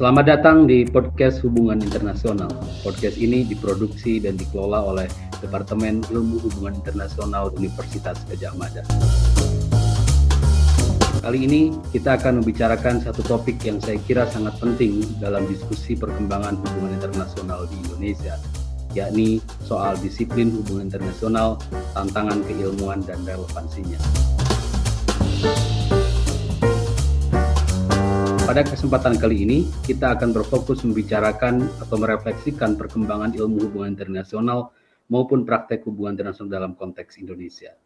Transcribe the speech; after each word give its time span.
Selamat 0.00 0.32
datang 0.32 0.64
di 0.64 0.88
podcast 0.88 1.44
Hubungan 1.44 1.76
Internasional. 1.76 2.48
Podcast 2.80 3.20
ini 3.20 3.44
diproduksi 3.44 4.16
dan 4.16 4.32
dikelola 4.32 4.80
oleh 4.80 5.04
Departemen 5.44 6.00
Ilmu 6.08 6.40
Hubungan 6.40 6.72
Internasional 6.80 7.52
Universitas 7.52 8.16
Gajah 8.24 8.56
Mada. 8.56 8.80
Kali 11.20 11.44
ini 11.44 11.76
kita 11.92 12.16
akan 12.16 12.40
membicarakan 12.40 13.04
satu 13.04 13.20
topik 13.28 13.60
yang 13.60 13.76
saya 13.76 14.00
kira 14.08 14.24
sangat 14.32 14.56
penting 14.56 15.04
dalam 15.20 15.44
diskusi 15.44 15.92
perkembangan 15.92 16.56
hubungan 16.56 16.96
internasional 16.96 17.68
di 17.68 17.76
Indonesia, 17.84 18.40
yakni 18.96 19.44
soal 19.68 20.00
disiplin 20.00 20.48
hubungan 20.48 20.88
internasional, 20.88 21.60
tantangan 21.92 22.40
keilmuan 22.48 23.04
dan 23.04 23.20
relevansinya. 23.28 24.00
Pada 28.50 28.66
kesempatan 28.66 29.14
kali 29.14 29.46
ini, 29.46 29.58
kita 29.86 30.18
akan 30.18 30.34
berfokus 30.34 30.82
membicarakan 30.82 31.70
atau 31.78 31.94
merefleksikan 32.02 32.74
perkembangan 32.74 33.30
ilmu 33.38 33.70
hubungan 33.70 33.94
internasional 33.94 34.74
maupun 35.06 35.46
praktek 35.46 35.86
hubungan 35.86 36.18
internasional 36.18 36.50
dalam 36.50 36.72
konteks 36.74 37.22
Indonesia. 37.22 37.78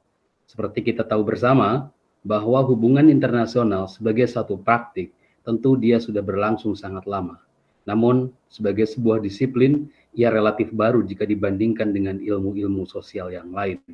Seperti 0.49 0.81
kita 0.81 1.05
tahu 1.05 1.21
bersama, 1.21 1.93
bahwa 2.25 2.65
hubungan 2.65 3.13
internasional 3.13 3.93
sebagai 3.93 4.25
satu 4.25 4.57
praktik 4.57 5.13
tentu 5.45 5.77
dia 5.77 6.01
sudah 6.01 6.25
berlangsung 6.25 6.73
sangat 6.73 7.05
lama. 7.05 7.45
Namun, 7.85 8.33
sebagai 8.49 8.89
sebuah 8.89 9.21
disiplin, 9.21 9.93
ia 10.17 10.33
relatif 10.33 10.73
baru 10.73 11.05
jika 11.05 11.29
dibandingkan 11.29 11.93
dengan 11.93 12.17
ilmu-ilmu 12.17 12.89
sosial 12.89 13.29
yang 13.29 13.53
lain. 13.53 13.85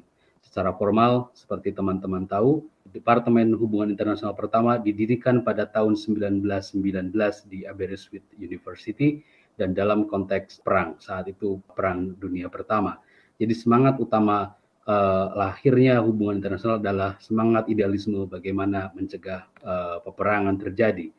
Secara 0.46 0.70
formal, 0.78 1.34
seperti 1.34 1.74
teman-teman 1.74 2.30
tahu, 2.30 2.62
Departemen 2.90 3.54
Hubungan 3.54 3.94
Internasional 3.94 4.34
pertama 4.34 4.76
didirikan 4.76 5.46
pada 5.46 5.64
tahun 5.66 5.94
1919 5.94 7.14
di 7.46 7.64
Aberystwyth 7.64 8.26
University 8.36 9.22
dan 9.54 9.72
dalam 9.72 10.10
konteks 10.10 10.60
perang, 10.64 10.98
saat 10.98 11.30
itu 11.30 11.62
Perang 11.74 12.16
Dunia 12.18 12.50
Pertama. 12.50 12.98
Jadi 13.40 13.54
semangat 13.56 13.96
utama 13.96 14.52
uh, 14.84 15.26
lahirnya 15.36 16.00
hubungan 16.04 16.40
internasional 16.40 16.76
adalah 16.80 17.16
semangat 17.20 17.68
idealisme 17.68 18.28
bagaimana 18.28 18.92
mencegah 18.92 19.48
uh, 19.64 20.02
peperangan 20.04 20.56
terjadi. 20.60 21.12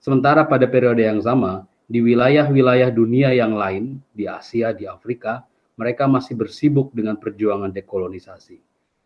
Sementara 0.00 0.48
pada 0.48 0.64
periode 0.64 1.04
yang 1.04 1.20
sama, 1.20 1.68
di 1.90 2.00
wilayah-wilayah 2.00 2.88
dunia 2.94 3.34
yang 3.34 3.52
lain, 3.58 3.98
di 4.14 4.24
Asia, 4.24 4.72
di 4.72 4.86
Afrika, 4.86 5.44
mereka 5.74 6.06
masih 6.06 6.38
bersibuk 6.38 6.94
dengan 6.94 7.18
perjuangan 7.18 7.68
dekolonisasi. 7.74 8.56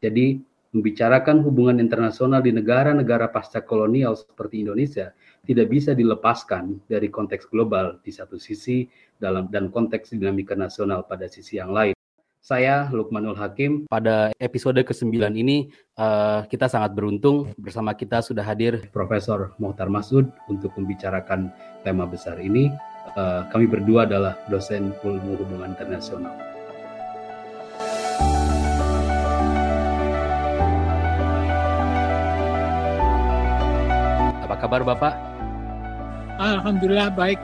Jadi, 0.05 0.43
membicarakan 0.75 1.41
hubungan 1.47 1.79
internasional 1.79 2.43
di 2.43 2.51
negara-negara 2.51 3.31
pasca 3.31 3.63
kolonial 3.63 4.19
seperti 4.19 4.67
Indonesia 4.67 5.15
tidak 5.47 5.71
bisa 5.71 5.95
dilepaskan 5.95 6.83
dari 6.91 7.07
konteks 7.09 7.47
global 7.47 8.03
di 8.03 8.11
satu 8.11 8.37
sisi 8.37 8.91
dalam 9.15 9.47
dan 9.55 9.71
konteks 9.71 10.11
dinamika 10.19 10.59
nasional 10.59 11.07
pada 11.07 11.31
sisi 11.31 11.63
yang 11.63 11.71
lain. 11.71 11.95
Saya 12.45 12.93
Lukmanul 12.93 13.41
Hakim. 13.41 13.89
Pada 13.89 14.29
episode 14.37 14.77
ke-9 14.77 15.17
ini 15.33 15.73
uh, 15.97 16.45
kita 16.45 16.69
sangat 16.69 16.93
beruntung 16.93 17.49
bersama 17.57 17.97
kita 17.97 18.21
sudah 18.21 18.45
hadir 18.45 18.85
Profesor 18.93 19.57
Mohtar 19.57 19.89
Masud 19.89 20.29
untuk 20.53 20.77
membicarakan 20.77 21.49
tema 21.81 22.05
besar 22.05 22.37
ini. 22.37 22.69
Uh, 23.17 23.49
kami 23.49 23.65
berdua 23.65 24.05
adalah 24.05 24.37
dosen 24.53 24.93
ilmu 25.01 25.41
hubungan 25.41 25.73
internasional. 25.73 26.54
Kabar 34.65 34.81
Bapak? 34.81 35.15
Alhamdulillah 36.41 37.13
baik. 37.13 37.37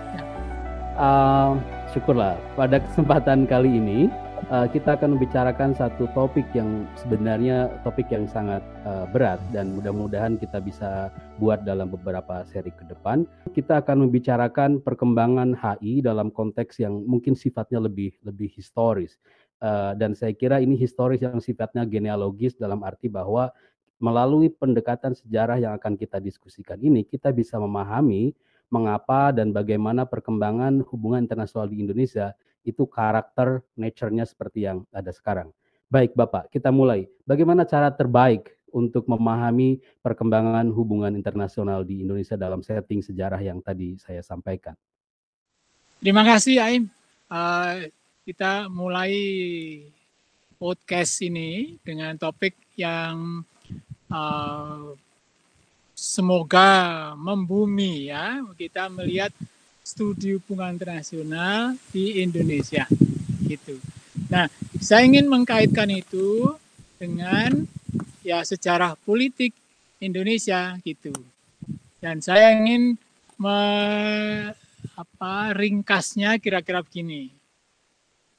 Uh, 0.97 1.61
syukurlah. 1.93 2.41
Pada 2.57 2.81
kesempatan 2.81 3.45
kali 3.45 3.77
ini 3.77 4.09
uh, 4.49 4.65
kita 4.65 4.97
akan 4.97 5.21
membicarakan 5.21 5.77
satu 5.77 6.09
topik 6.17 6.49
yang 6.57 6.89
sebenarnya 6.97 7.69
topik 7.85 8.09
yang 8.09 8.25
sangat 8.25 8.65
uh, 8.89 9.05
berat 9.13 9.37
dan 9.53 9.77
mudah-mudahan 9.77 10.41
kita 10.41 10.65
bisa 10.65 11.13
buat 11.37 11.61
dalam 11.69 11.93
beberapa 11.93 12.41
seri 12.49 12.73
ke 12.73 12.89
depan. 12.89 13.29
Kita 13.53 13.85
akan 13.85 14.09
membicarakan 14.09 14.81
perkembangan 14.81 15.53
HI 15.61 16.01
dalam 16.01 16.33
konteks 16.33 16.81
yang 16.81 17.05
mungkin 17.05 17.37
sifatnya 17.37 17.85
lebih 17.85 18.17
lebih 18.25 18.49
historis. 18.49 19.21
Uh, 19.61 19.93
dan 19.93 20.17
saya 20.17 20.33
kira 20.33 20.57
ini 20.65 20.73
historis 20.73 21.21
yang 21.21 21.37
sifatnya 21.37 21.85
genealogis 21.85 22.57
dalam 22.57 22.81
arti 22.81 23.13
bahwa 23.13 23.53
melalui 24.01 24.49
pendekatan 24.49 25.13
sejarah 25.13 25.61
yang 25.61 25.77
akan 25.77 25.95
kita 25.95 26.19
diskusikan 26.19 26.81
ini, 26.81 27.05
kita 27.05 27.31
bisa 27.31 27.61
memahami 27.61 28.33
mengapa 28.73 29.31
dan 29.31 29.53
bagaimana 29.53 30.09
perkembangan 30.09 30.81
hubungan 30.89 31.21
internasional 31.21 31.69
di 31.69 31.85
Indonesia 31.85 32.33
itu 32.65 32.89
karakter 32.89 33.61
nature-nya 33.77 34.25
seperti 34.25 34.65
yang 34.65 34.89
ada 34.91 35.13
sekarang. 35.13 35.53
Baik 35.91 36.15
Bapak, 36.15 36.49
kita 36.55 36.71
mulai. 36.71 37.11
Bagaimana 37.27 37.67
cara 37.67 37.91
terbaik 37.91 38.55
untuk 38.71 39.11
memahami 39.11 39.83
perkembangan 40.01 40.71
hubungan 40.71 41.13
internasional 41.19 41.83
di 41.83 42.07
Indonesia 42.07 42.39
dalam 42.39 42.63
setting 42.63 43.03
sejarah 43.03 43.43
yang 43.43 43.59
tadi 43.59 43.99
saya 43.99 44.23
sampaikan? 44.23 44.79
Terima 45.99 46.23
kasih 46.23 46.63
Aim. 46.63 46.89
Uh, 47.27 47.91
kita 48.23 48.71
mulai 48.71 49.13
podcast 50.57 51.19
ini 51.27 51.81
dengan 51.83 52.15
topik 52.15 52.55
yang 52.79 53.43
uh, 54.11 54.93
semoga 55.95 56.71
membumi 57.17 58.11
ya 58.11 58.43
kita 58.59 58.91
melihat 58.93 59.33
studi 59.81 60.39
hubungan 60.39 60.77
internasional 60.77 61.75
di 61.91 62.23
Indonesia 62.23 62.87
gitu. 63.45 63.81
Nah, 64.31 64.47
saya 64.79 65.03
ingin 65.03 65.27
mengkaitkan 65.27 65.91
itu 65.91 66.55
dengan 67.01 67.67
ya 68.23 68.45
sejarah 68.47 68.95
politik 69.03 69.51
Indonesia 69.99 70.79
gitu. 70.87 71.11
Dan 71.99 72.23
saya 72.23 72.55
ingin 72.55 72.95
me, 73.37 73.59
apa 74.95 75.35
ringkasnya 75.53 76.39
kira-kira 76.39 76.81
begini. 76.81 77.35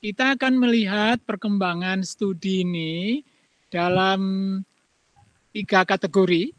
Kita 0.02 0.34
akan 0.34 0.58
melihat 0.58 1.22
perkembangan 1.22 2.02
studi 2.02 2.66
ini 2.66 3.22
dalam 3.70 4.22
tiga 5.52 5.84
kategori. 5.84 6.56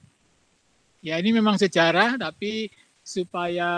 Ya 1.03 1.19
ini 1.19 1.35
memang 1.35 1.59
sejarah, 1.59 2.15
tapi 2.15 2.71
supaya 3.03 3.71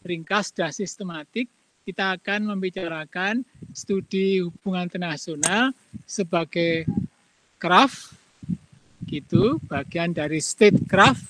ringkas 0.00 0.50
dan 0.56 0.72
sistematik, 0.72 1.46
kita 1.84 2.16
akan 2.16 2.56
membicarakan 2.56 3.44
studi 3.76 4.40
hubungan 4.40 4.88
internasional 4.88 5.76
sebagai 6.08 6.88
craft, 7.60 8.16
gitu, 9.06 9.60
bagian 9.68 10.14
dari 10.14 10.40
statecraft. 10.40 11.28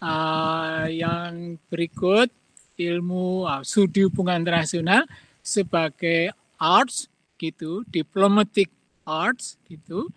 Uh, 0.00 0.88
yang 0.88 1.60
berikut 1.68 2.32
ilmu 2.80 3.44
uh, 3.44 3.60
studi 3.60 4.08
hubungan 4.08 4.40
internasional 4.40 5.04
sebagai 5.44 6.32
arts, 6.56 7.04
gitu, 7.36 7.84
diplomatic 7.92 8.72
arts, 9.04 9.60
gitu. 9.68 10.08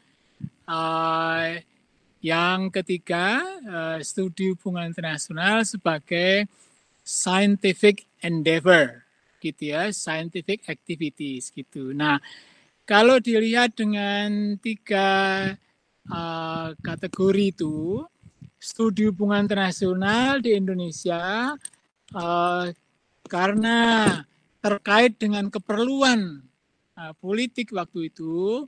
Uh, 0.63 1.59
yang 2.23 2.71
ketiga, 2.71 3.43
uh, 3.67 3.99
studi 3.99 4.55
hubungan 4.55 4.87
internasional 4.95 5.67
sebagai 5.67 6.47
scientific 7.03 8.07
endeavor, 8.23 9.03
gitu 9.43 9.75
ya, 9.75 9.91
scientific 9.91 10.63
activities 10.71 11.51
gitu. 11.51 11.91
Nah, 11.91 12.23
kalau 12.87 13.19
dilihat 13.19 13.75
dengan 13.75 14.55
tiga 14.63 15.51
uh, 16.07 16.71
kategori 16.79 17.51
itu, 17.51 18.07
studi 18.63 19.11
hubungan 19.11 19.43
internasional 19.43 20.39
di 20.39 20.55
Indonesia 20.55 21.51
uh, 22.15 22.65
karena 23.27 23.79
terkait 24.63 25.19
dengan 25.19 25.51
keperluan 25.51 26.39
uh, 26.95 27.11
politik 27.19 27.75
waktu 27.75 28.07
itu 28.07 28.63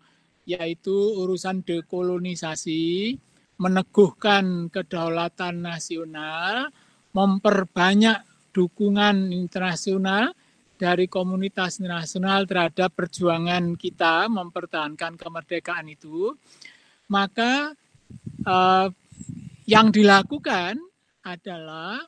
yaitu 0.45 0.93
urusan 0.93 1.65
dekolonisasi, 1.65 3.17
meneguhkan 3.57 4.69
kedaulatan 4.69 5.65
nasional, 5.65 6.69
memperbanyak 7.11 8.21
dukungan 8.53 9.33
internasional 9.33 10.31
dari 10.75 11.07
komunitas 11.07 11.79
internasional 11.79 12.43
terhadap 12.43 12.91
perjuangan 12.93 13.79
kita 13.79 14.27
mempertahankan 14.27 15.15
kemerdekaan 15.15 15.87
itu, 15.87 16.35
maka 17.09 17.73
eh, 18.45 18.87
yang 19.65 19.89
dilakukan 19.89 20.77
adalah 21.25 22.05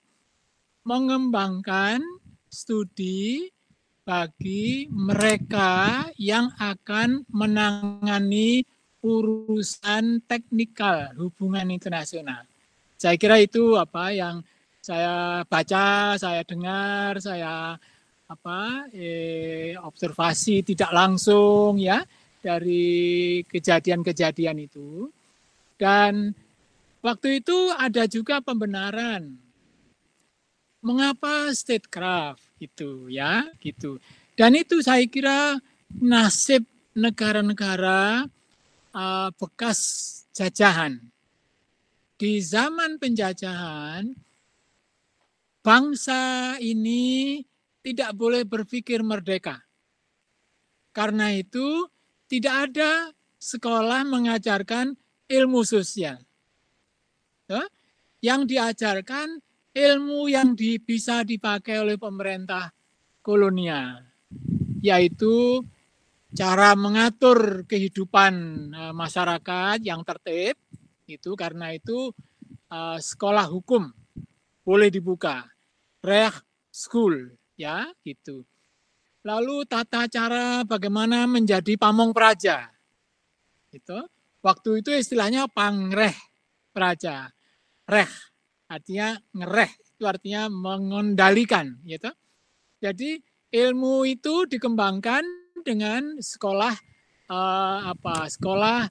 mengembangkan 0.86 2.00
studi 2.48 3.50
bagi 4.08 4.88
mereka 4.88 6.08
yang 6.16 6.48
akan 6.56 7.28
menangani 7.28 8.64
urusan 9.04 10.24
teknikal 10.24 11.12
hubungan 11.20 11.68
internasional. 11.76 12.48
Saya 12.96 13.20
kira 13.20 13.44
itu 13.44 13.76
apa 13.76 14.16
yang 14.16 14.40
saya 14.80 15.44
baca, 15.44 16.16
saya 16.16 16.40
dengar, 16.48 17.20
saya 17.20 17.76
apa 18.32 18.88
eh, 18.96 19.76
observasi 19.76 20.64
tidak 20.64 20.96
langsung 20.96 21.76
ya 21.76 22.00
dari 22.40 23.44
kejadian-kejadian 23.44 24.72
itu. 24.72 25.12
Dan 25.76 26.32
waktu 27.04 27.44
itu 27.44 27.76
ada 27.76 28.08
juga 28.08 28.40
pembenaran 28.40 29.36
mengapa 30.80 31.52
statecraft 31.52 32.47
itu 32.58 33.10
ya 33.10 33.46
gitu. 33.62 34.02
Dan 34.38 34.54
itu 34.58 34.82
saya 34.86 35.06
kira 35.10 35.58
nasib 35.98 36.66
negara-negara 36.98 38.26
uh, 38.94 39.30
bekas 39.38 39.80
jajahan. 40.34 40.98
Di 42.18 42.42
zaman 42.42 42.98
penjajahan, 42.98 44.10
bangsa 45.62 46.58
ini 46.58 47.46
tidak 47.86 48.18
boleh 48.18 48.42
berpikir 48.42 49.06
merdeka. 49.06 49.62
Karena 50.90 51.30
itu, 51.30 51.86
tidak 52.26 52.74
ada 52.74 53.14
sekolah 53.38 54.02
mengajarkan 54.02 54.98
ilmu 55.30 55.62
sosial. 55.62 56.18
Yang 58.18 58.42
diajarkan 58.50 59.40
ilmu 59.78 60.26
yang 60.26 60.58
di, 60.58 60.82
bisa 60.82 61.22
dipakai 61.22 61.78
oleh 61.78 62.02
pemerintah 62.02 62.74
kolonial, 63.22 64.02
yaitu 64.82 65.62
cara 66.34 66.74
mengatur 66.74 67.64
kehidupan 67.70 68.34
uh, 68.74 68.94
masyarakat 68.98 69.78
yang 69.86 70.02
tertib 70.02 70.58
itu 71.08 71.32
karena 71.38 71.72
itu 71.72 72.12
uh, 72.74 72.98
sekolah 72.98 73.46
hukum 73.48 73.94
boleh 74.66 74.90
dibuka 74.92 75.48
Recht 76.04 76.44
School 76.74 77.38
ya 77.56 77.88
gitu. 78.02 78.44
Lalu 79.24 79.68
tata 79.68 80.08
cara 80.08 80.64
bagaimana 80.64 81.28
menjadi 81.28 81.76
pamong 81.76 82.12
praja 82.16 82.68
itu 83.72 84.00
waktu 84.40 84.80
itu 84.80 84.92
istilahnya 84.96 85.52
pangreh 85.52 86.16
praja 86.72 87.28
reh 87.84 88.08
artinya 88.68 89.16
ngereh 89.34 89.72
itu 89.98 90.04
artinya 90.06 90.46
mengendalikan 90.52 91.80
gitu. 91.88 92.12
Jadi 92.78 93.18
ilmu 93.50 94.06
itu 94.06 94.46
dikembangkan 94.46 95.26
dengan 95.66 96.22
sekolah 96.22 96.76
uh, 97.32 97.80
apa 97.92 98.30
sekolah 98.30 98.86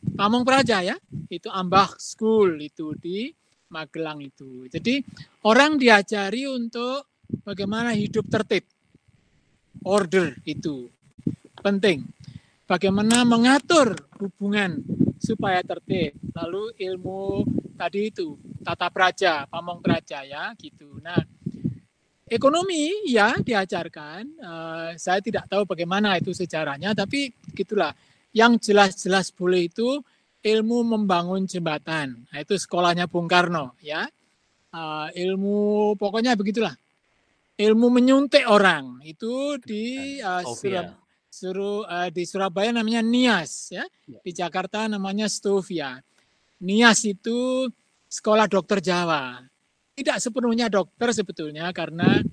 Pamong 0.00 0.44
Praja 0.44 0.84
ya. 0.84 0.96
Itu 1.32 1.48
Ambah 1.48 1.96
School 1.96 2.60
itu 2.60 2.92
di 2.98 3.32
Magelang 3.70 4.20
itu. 4.20 4.66
Jadi 4.66 5.00
orang 5.46 5.78
diajari 5.78 6.44
untuk 6.44 7.08
bagaimana 7.46 7.94
hidup 7.94 8.26
tertib. 8.28 8.66
Order 9.80 10.36
itu 10.44 10.92
penting 11.64 12.04
bagaimana 12.70 13.26
mengatur 13.26 13.98
hubungan 14.22 14.78
supaya 15.18 15.58
tertib 15.66 16.14
lalu 16.30 16.70
ilmu 16.78 17.42
tadi 17.74 18.14
itu 18.14 18.38
tata 18.62 18.86
praja 18.94 19.50
pamong 19.50 19.82
praja 19.82 20.22
ya 20.22 20.54
gitu 20.54 21.02
nah 21.02 21.18
ekonomi 22.30 23.10
ya 23.10 23.34
diajarkan. 23.42 24.22
Uh, 24.38 24.90
saya 24.94 25.18
tidak 25.18 25.50
tahu 25.50 25.66
bagaimana 25.66 26.16
itu 26.16 26.30
sejarahnya, 26.30 26.94
tapi 26.94 27.34
gitulah. 27.52 27.92
Yang 28.30 28.70
jelas-jelas 28.70 29.34
boleh 29.34 29.66
itu 29.66 29.98
ilmu 30.46 30.86
membangun 30.86 31.50
jembatan. 31.50 32.30
Nah, 32.30 32.38
itu 32.38 32.54
sekolahnya 32.54 33.10
Bung 33.10 33.26
Karno 33.26 33.74
ya. 33.82 34.06
Uh, 34.70 35.10
ilmu 35.18 35.98
pokoknya 35.98 36.38
begitulah. 36.38 36.78
Ilmu 37.58 37.90
menyuntik 37.90 38.46
orang 38.46 39.02
itu 39.02 39.58
di 39.58 40.16
uh, 40.22 40.46
suruh 41.30 41.86
uh, 41.86 42.10
di 42.10 42.26
Surabaya 42.26 42.74
namanya 42.74 43.00
Nias 43.00 43.70
ya. 43.70 43.86
ya. 44.04 44.20
Di 44.20 44.34
Jakarta 44.34 44.90
namanya 44.90 45.30
Stovia. 45.30 46.02
Nias 46.60 47.06
itu 47.06 47.70
sekolah 48.10 48.50
dokter 48.50 48.82
Jawa 48.82 49.50
tidak 50.00 50.16
sepenuhnya 50.16 50.72
dokter 50.72 51.12
sebetulnya 51.12 51.68
karena 51.76 52.24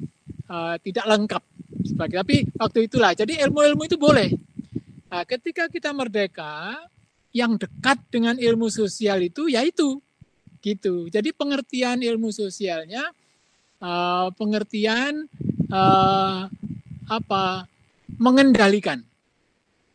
uh, 0.48 0.80
tidak 0.80 1.04
lengkap 1.04 1.44
sebagai 1.84 2.16
tapi 2.24 2.38
waktu 2.56 2.88
itulah 2.88 3.12
jadi 3.12 3.44
ilmu-ilmu 3.44 3.84
itu 3.84 4.00
boleh 4.00 4.32
nah, 5.12 5.28
ketika 5.28 5.68
kita 5.68 5.92
merdeka 5.92 6.80
yang 7.36 7.60
dekat 7.60 8.00
dengan 8.08 8.40
ilmu 8.40 8.72
sosial 8.72 9.20
itu 9.20 9.52
yaitu 9.52 10.00
gitu 10.64 11.12
jadi 11.12 11.30
pengertian 11.36 12.00
ilmu 12.00 12.32
sosialnya 12.32 13.04
uh, 13.84 14.32
pengertian 14.40 15.28
uh, 15.68 16.48
apa 17.12 17.68
mengendalikan. 18.16 19.04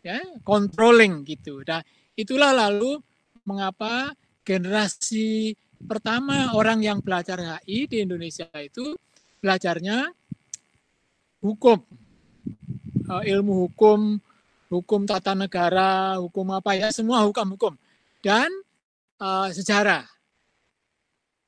Ya 0.04 0.20
controlling 0.44 1.24
gitu. 1.24 1.64
Nah 1.64 1.80
itulah 2.12 2.52
lalu 2.52 3.00
mengapa 3.48 4.12
generasi 4.44 5.56
pertama 5.82 6.54
orang 6.54 6.82
yang 6.82 6.98
belajar 7.02 7.38
HI 7.38 7.90
di 7.90 7.96
Indonesia 8.04 8.46
itu 8.58 8.94
belajarnya 9.42 10.10
hukum, 11.42 11.78
eh, 13.10 13.22
ilmu 13.34 13.66
hukum, 13.66 14.22
hukum 14.70 15.00
tata 15.04 15.34
negara, 15.34 16.16
hukum 16.22 16.54
apa 16.54 16.78
ya, 16.78 16.88
semua 16.94 17.26
hukum-hukum. 17.26 17.74
Dan 18.22 18.48
uh, 19.18 19.50
sejarah. 19.50 20.06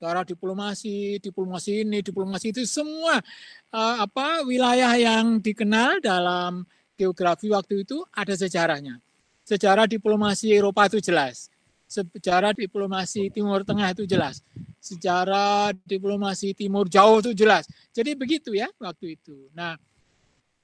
Sejarah 0.05 0.29
diplomasi, 0.29 1.17
diplomasi 1.17 1.81
ini, 1.81 2.05
diplomasi 2.05 2.53
itu 2.53 2.69
semua 2.69 3.25
uh, 3.73 3.97
apa 4.05 4.45
wilayah 4.45 4.93
yang 5.01 5.41
dikenal 5.41 6.05
dalam 6.05 6.69
geografi 6.93 7.49
waktu 7.49 7.89
itu 7.89 8.05
ada 8.13 8.37
sejarahnya. 8.37 9.01
Sejarah 9.49 9.89
diplomasi 9.89 10.53
Eropa 10.53 10.93
itu 10.93 11.01
jelas 11.01 11.49
secara 11.89 12.53
diplomasi 12.53 13.33
Timur 13.33 13.65
Tengah 13.65 13.97
itu 13.97 14.05
jelas. 14.05 14.45
Secara 14.77 15.73
diplomasi 15.73 16.53
Timur 16.53 16.85
Jauh 16.85 17.25
itu 17.25 17.33
jelas. 17.33 17.65
Jadi 17.97 18.13
begitu 18.13 18.53
ya 18.53 18.69
waktu 18.77 19.17
itu. 19.17 19.49
Nah, 19.57 19.81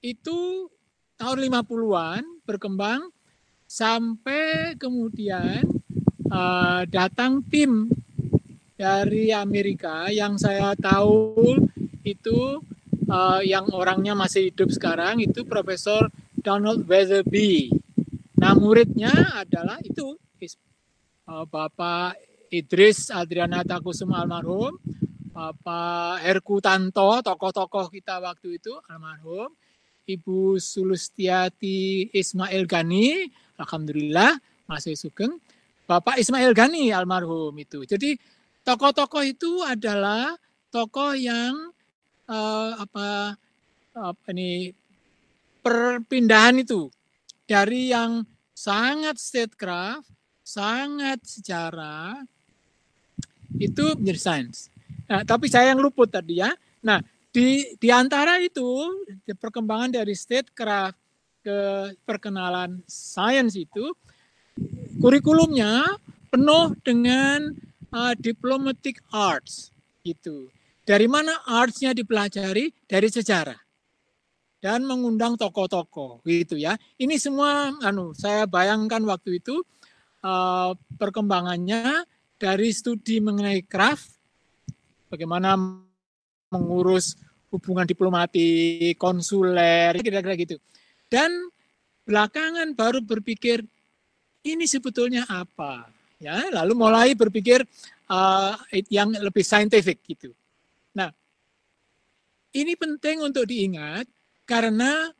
itu 0.05 0.69
tahun 1.17 1.49
50-an 1.49 2.45
berkembang 2.45 3.09
sampai 3.65 4.77
kemudian 4.77 5.65
uh, 6.29 6.85
datang 6.93 7.41
tim 7.49 7.89
dari 8.81 9.29
Amerika 9.29 10.09
yang 10.09 10.41
saya 10.41 10.73
tahu 10.73 11.37
itu 12.01 12.65
uh, 13.13 13.45
yang 13.45 13.69
orangnya 13.77 14.17
masih 14.17 14.49
hidup 14.49 14.73
sekarang 14.73 15.21
itu 15.21 15.45
Profesor 15.45 16.09
Donald 16.41 16.89
Weatherby. 16.89 17.69
Nah, 18.41 18.57
muridnya 18.57 19.13
adalah 19.37 19.77
itu 19.85 20.17
Eh, 21.31 21.47
Bapak 21.47 22.19
Idris 22.51 23.07
Adriana 23.15 23.63
Takusuma 23.63 24.19
almarhum, 24.19 24.75
Bapak 25.31 26.27
Herku 26.27 26.59
Tanto, 26.59 27.23
tokoh-tokoh 27.23 27.87
kita 27.87 28.19
waktu 28.19 28.59
itu 28.59 28.75
almarhum, 28.91 29.55
Ibu 30.11 30.59
Sulustiati 30.59 32.11
Ismail 32.11 32.67
Gani, 32.67 33.31
Alhamdulillah 33.63 34.43
masih 34.67 34.99
sugeng, 34.99 35.39
Bapak 35.87 36.19
Ismail 36.19 36.51
Gani 36.51 36.91
almarhum 36.91 37.55
itu. 37.55 37.87
Jadi 37.87 38.19
tokoh-tokoh 38.71 39.27
itu 39.27 39.67
adalah 39.67 40.39
tokoh 40.71 41.19
yang 41.19 41.75
uh, 42.31 42.79
apa, 42.79 43.35
apa 43.99 44.27
ini 44.31 44.71
perpindahan 45.59 46.63
itu 46.63 46.87
dari 47.51 47.91
yang 47.91 48.23
sangat 48.55 49.19
statecraft 49.19 50.07
sangat 50.47 51.19
sejarah 51.27 52.23
itu 53.59 53.99
menjadi 53.99 54.21
sains. 54.23 54.71
Nah, 55.11 55.27
tapi 55.27 55.51
saya 55.51 55.75
yang 55.75 55.83
luput 55.83 56.07
tadi 56.07 56.39
ya. 56.39 56.55
Nah, 56.87 57.03
di 57.35 57.75
di 57.75 57.91
antara 57.91 58.39
itu 58.39 58.87
di 59.27 59.35
perkembangan 59.35 59.99
dari 59.99 60.15
statecraft 60.15 60.95
ke 61.43 61.59
perkenalan 62.07 62.79
sains 62.87 63.59
itu 63.59 63.91
kurikulumnya 65.03 65.99
penuh 66.31 66.79
dengan 66.87 67.51
uh, 67.93 68.15
diplomatic 68.19 68.99
arts 69.11 69.75
gitu. 70.07 70.51
Dari 70.87 71.07
mana 71.07 71.39
artsnya 71.47 71.95
dipelajari? 71.95 72.73
Dari 72.89 73.09
sejarah 73.11 73.59
dan 74.61 74.85
mengundang 74.85 75.41
tokoh-tokoh 75.41 76.21
gitu 76.29 76.61
ya. 76.61 76.77
Ini 77.01 77.17
semua 77.17 77.73
anu 77.81 78.13
saya 78.13 78.45
bayangkan 78.45 79.01
waktu 79.09 79.41
itu 79.41 79.65
uh, 80.21 80.77
perkembangannya 81.01 82.05
dari 82.37 82.69
studi 82.73 83.21
mengenai 83.21 83.65
craft, 83.65 84.17
bagaimana 85.09 85.57
mengurus 86.53 87.17
hubungan 87.51 87.89
diplomatik, 87.89 88.97
konsuler, 89.01 89.97
kira-kira 90.01 90.37
gitu. 90.39 90.57
Dan 91.11 91.51
belakangan 92.05 92.73
baru 92.77 93.03
berpikir 93.03 93.65
ini 94.45 94.65
sebetulnya 94.65 95.29
apa, 95.29 95.89
ya. 96.21 96.47
Lalu 96.53 96.73
mulai 96.77 97.17
berpikir 97.17 97.65
uh, 98.07 98.55
yang 98.93 99.11
lebih 99.17 99.43
saintifik 99.43 99.99
gitu. 100.05 100.31
Nah, 100.95 101.11
ini 102.55 102.77
penting 102.77 103.25
untuk 103.25 103.49
diingat 103.49 104.07
karena 104.45 105.11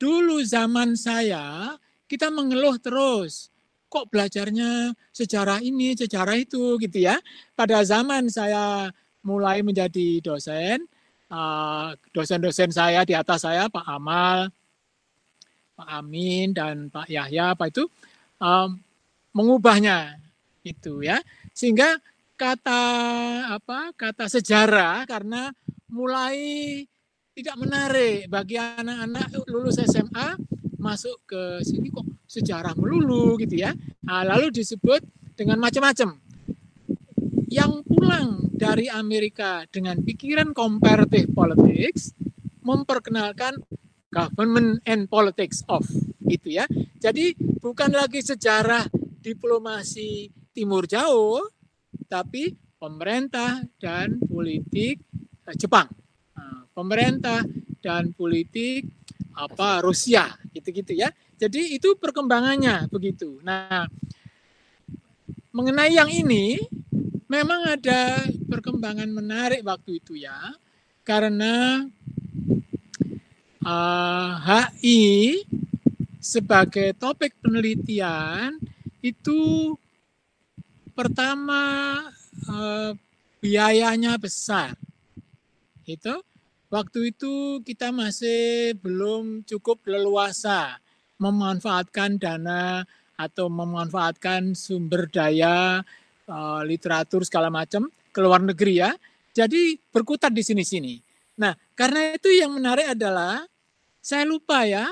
dulu 0.00 0.40
zaman 0.42 0.96
saya 0.96 1.76
kita 2.06 2.32
mengeluh 2.32 2.78
terus 2.78 3.52
kok 3.86 4.10
belajarnya 4.10 4.94
sejarah 5.14 5.62
ini, 5.62 5.94
sejarah 5.94 6.36
itu 6.36 6.80
gitu 6.82 6.98
ya. 7.06 7.20
Pada 7.54 7.82
zaman 7.86 8.26
saya 8.26 8.90
mulai 9.22 9.62
menjadi 9.62 10.22
dosen, 10.22 10.86
uh, 11.30 11.94
dosen-dosen 12.14 12.70
saya 12.70 13.02
di 13.06 13.14
atas 13.14 13.46
saya 13.46 13.70
Pak 13.70 13.86
Amal, 13.86 14.50
Pak 15.76 15.88
Amin 16.02 16.56
dan 16.56 16.88
Pak 16.88 17.06
Yahya 17.10 17.52
apa 17.52 17.68
itu 17.68 17.84
um, 18.40 18.80
mengubahnya 19.36 20.16
itu 20.66 21.06
ya. 21.06 21.22
Sehingga 21.54 21.96
kata 22.36 22.82
apa 23.54 23.94
kata 23.96 24.28
sejarah 24.28 25.06
karena 25.08 25.54
mulai 25.88 26.82
tidak 27.36 27.56
menarik 27.56 28.28
bagi 28.28 28.56
anak-anak 28.58 29.28
lulus 29.48 29.80
SMA 29.80 30.36
masuk 30.76 31.24
ke 31.28 31.60
sini 31.64 31.88
kok 31.92 32.04
sejarah 32.26 32.74
melulu 32.74 33.38
gitu 33.40 33.60
ya. 33.60 33.72
Nah, 34.04 34.26
lalu 34.26 34.50
disebut 34.52 35.00
dengan 35.36 35.60
macam-macam. 35.60 36.18
Yang 37.46 37.72
pulang 37.86 38.50
dari 38.56 38.90
Amerika 38.90 39.64
dengan 39.70 40.02
pikiran 40.02 40.50
comparative 40.50 41.30
politics 41.30 42.10
memperkenalkan 42.64 43.54
government 44.10 44.82
and 44.88 45.06
politics 45.06 45.62
of 45.70 45.86
itu 46.26 46.58
ya. 46.58 46.66
Jadi 46.98 47.36
bukan 47.60 47.92
lagi 47.94 48.24
sejarah 48.24 48.88
diplomasi 49.22 50.32
timur 50.56 50.88
jauh 50.88 51.44
tapi 52.08 52.56
pemerintah 52.80 53.60
dan 53.76 54.16
politik 54.24 55.04
eh, 55.44 55.56
Jepang. 55.56 55.92
Nah, 56.32 56.64
pemerintah 56.72 57.44
dan 57.84 58.16
politik 58.16 58.88
apa 59.36 59.84
Rusia 59.84 60.32
gitu-gitu 60.56 60.96
ya. 60.96 61.12
Jadi 61.36 61.76
itu 61.76 61.92
perkembangannya 62.00 62.88
begitu. 62.88 63.36
Nah, 63.44 63.84
mengenai 65.52 65.92
yang 65.92 66.08
ini 66.08 66.56
memang 67.28 67.76
ada 67.76 68.24
perkembangan 68.48 69.08
menarik 69.12 69.60
waktu 69.60 70.00
itu 70.00 70.16
ya. 70.16 70.56
Karena 71.04 71.84
uh, 73.62 74.32
eh, 74.42 74.66
HI 74.80 75.04
sebagai 76.18 76.90
topik 76.98 77.38
penelitian 77.38 78.58
itu 78.98 79.70
pertama 80.96 82.00
uh, 82.48 82.96
biayanya 83.44 84.16
besar. 84.16 84.72
Itu 85.84 86.24
waktu 86.72 87.12
itu 87.12 87.60
kita 87.60 87.92
masih 87.92 88.72
belum 88.80 89.44
cukup 89.44 89.84
leluasa 89.84 90.80
memanfaatkan 91.20 92.16
dana 92.16 92.82
atau 93.16 93.48
memanfaatkan 93.52 94.56
sumber 94.56 95.08
daya 95.08 95.84
uh, 96.28 96.60
literatur 96.64 97.24
segala 97.28 97.52
macam 97.52 97.92
ke 98.10 98.18
luar 98.24 98.40
negeri 98.40 98.80
ya. 98.80 98.90
Jadi 99.36 99.76
berkutat 99.92 100.32
di 100.32 100.40
sini-sini. 100.40 100.96
Nah, 101.36 101.52
karena 101.76 102.16
itu 102.16 102.32
yang 102.32 102.56
menarik 102.56 102.96
adalah 102.96 103.44
saya 104.00 104.24
lupa 104.24 104.64
ya, 104.64 104.88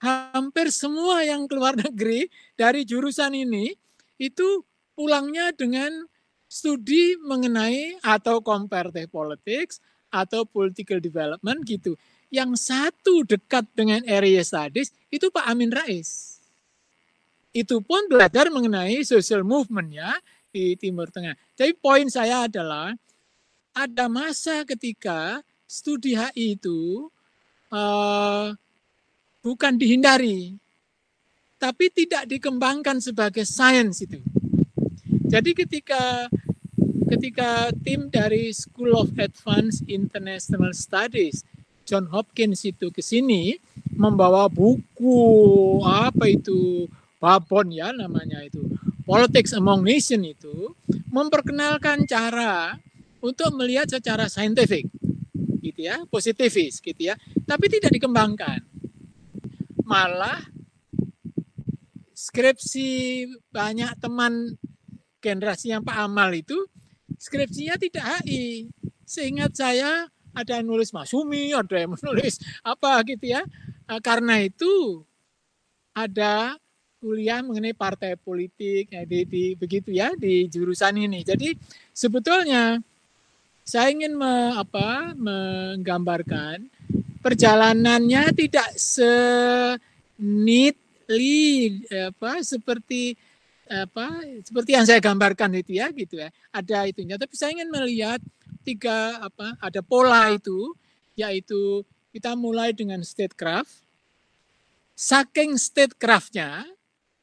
hampir 0.00 0.68
semua 0.68 1.24
yang 1.24 1.48
keluar 1.48 1.72
negeri 1.84 2.28
dari 2.54 2.84
jurusan 2.84 3.32
ini 3.32 3.72
itu 4.20 4.64
pulangnya 4.96 5.52
dengan 5.52 6.08
studi 6.48 7.20
mengenai 7.20 8.00
atau 8.00 8.40
comparative 8.40 9.12
politics 9.12 9.78
atau 10.08 10.48
political 10.48 10.98
development 10.98 11.60
gitu 11.68 11.98
yang 12.32 12.58
satu 12.58 13.22
dekat 13.22 13.68
dengan 13.76 14.02
area 14.08 14.42
studies 14.42 14.90
itu 15.12 15.30
Pak 15.30 15.46
Amin 15.46 15.70
Rais. 15.70 16.40
Itu 17.54 17.80
pun 17.80 18.08
belajar 18.10 18.50
mengenai 18.50 19.00
social 19.06 19.46
movement 19.46 19.88
ya 19.94 20.12
di 20.50 20.74
Timur 20.76 21.08
Tengah. 21.08 21.36
Jadi 21.56 21.72
poin 21.76 22.08
saya 22.08 22.48
adalah 22.48 22.92
ada 23.76 24.06
masa 24.08 24.64
ketika 24.64 25.44
studi 25.68 26.16
HI 26.16 26.56
itu 26.56 27.08
uh, 27.72 28.52
bukan 29.40 29.72
dihindari, 29.78 30.56
tapi 31.56 31.88
tidak 31.92 32.28
dikembangkan 32.28 33.00
sebagai 33.00 33.46
sains 33.46 34.02
itu. 34.02 34.20
Jadi 35.26 35.50
ketika 35.58 36.30
ketika 37.10 37.70
tim 37.82 38.10
dari 38.10 38.50
School 38.54 38.94
of 38.94 39.14
Advanced 39.18 39.86
International 39.86 40.74
Studies 40.74 41.46
John 41.86 42.10
Hopkins 42.10 42.66
itu 42.66 42.90
ke 42.90 42.98
sini 42.98 43.62
membawa 43.94 44.50
buku 44.50 45.18
apa 45.86 46.26
itu 46.26 46.90
Babon 47.22 47.70
ya 47.70 47.94
namanya 47.94 48.42
itu 48.42 48.58
Politics 49.06 49.54
Among 49.54 49.86
Nations 49.86 50.34
itu 50.34 50.74
memperkenalkan 51.14 52.06
cara 52.10 52.74
untuk 53.22 53.54
melihat 53.54 53.86
secara 53.86 54.26
saintifik 54.26 54.90
gitu 55.62 55.86
ya 55.86 56.02
positivis 56.10 56.82
gitu 56.82 57.10
ya 57.10 57.14
tapi 57.46 57.70
tidak 57.70 57.94
dikembangkan. 57.94 58.66
Malah 59.86 60.42
skripsi 62.10 63.22
banyak 63.54 63.94
teman 64.02 64.58
generasi 65.26 65.74
yang 65.74 65.82
Pak 65.82 65.98
Amal 65.98 66.30
itu 66.38 66.54
skripsinya 67.18 67.74
tidak 67.74 68.22
HI 68.22 68.70
seingat 69.02 69.58
saya 69.58 70.06
ada 70.36 70.60
yang 70.60 70.68
nulis 70.68 70.92
Masumi, 70.92 71.50
ada 71.56 71.74
yang 71.74 71.94
menulis 71.98 72.38
apa 72.62 73.02
gitu 73.08 73.34
ya. 73.34 73.42
Eh, 73.88 74.00
karena 74.04 74.38
itu 74.44 75.02
ada 75.96 76.54
kuliah 77.00 77.40
mengenai 77.40 77.72
partai 77.72 78.20
politik 78.20 78.92
ya, 78.92 79.02
di, 79.08 79.24
di 79.24 79.44
begitu 79.56 79.90
ya 79.90 80.12
di 80.12 80.44
jurusan 80.46 81.00
ini. 81.00 81.24
Jadi 81.24 81.56
sebetulnya 81.94 82.78
saya 83.66 83.90
ingin 83.90 84.14
me, 84.14 84.54
apa, 84.54 85.16
menggambarkan 85.16 86.68
perjalanannya 87.24 88.30
tidak 88.36 88.70
se 88.78 89.10
neatly 90.20 91.82
apa 91.90 92.40
seperti 92.46 93.18
apa 93.66 94.22
seperti 94.46 94.78
yang 94.78 94.86
saya 94.86 95.02
gambarkan 95.02 95.58
itu 95.58 95.74
ya 95.74 95.90
gitu 95.90 96.22
ya 96.22 96.30
ada 96.54 96.86
itunya 96.86 97.18
tapi 97.18 97.34
saya 97.34 97.50
ingin 97.50 97.70
melihat 97.70 98.22
tiga 98.62 99.18
apa 99.22 99.58
ada 99.58 99.82
pola 99.82 100.30
itu 100.30 100.74
yaitu 101.16 101.82
kita 102.16 102.32
mulai 102.32 102.72
dengan 102.72 103.04
statecraft. 103.04 103.84
Saking 104.96 105.60
statecraftnya 105.60 106.64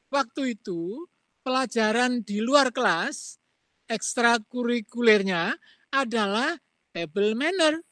waktu 0.06 0.54
itu 0.54 1.10
pelajaran 1.42 2.22
di 2.22 2.38
luar 2.38 2.70
kelas 2.70 3.42
ekstrakurikulernya 3.90 5.58
adalah 5.90 6.54
table 6.94 7.34
manner. 7.34 7.82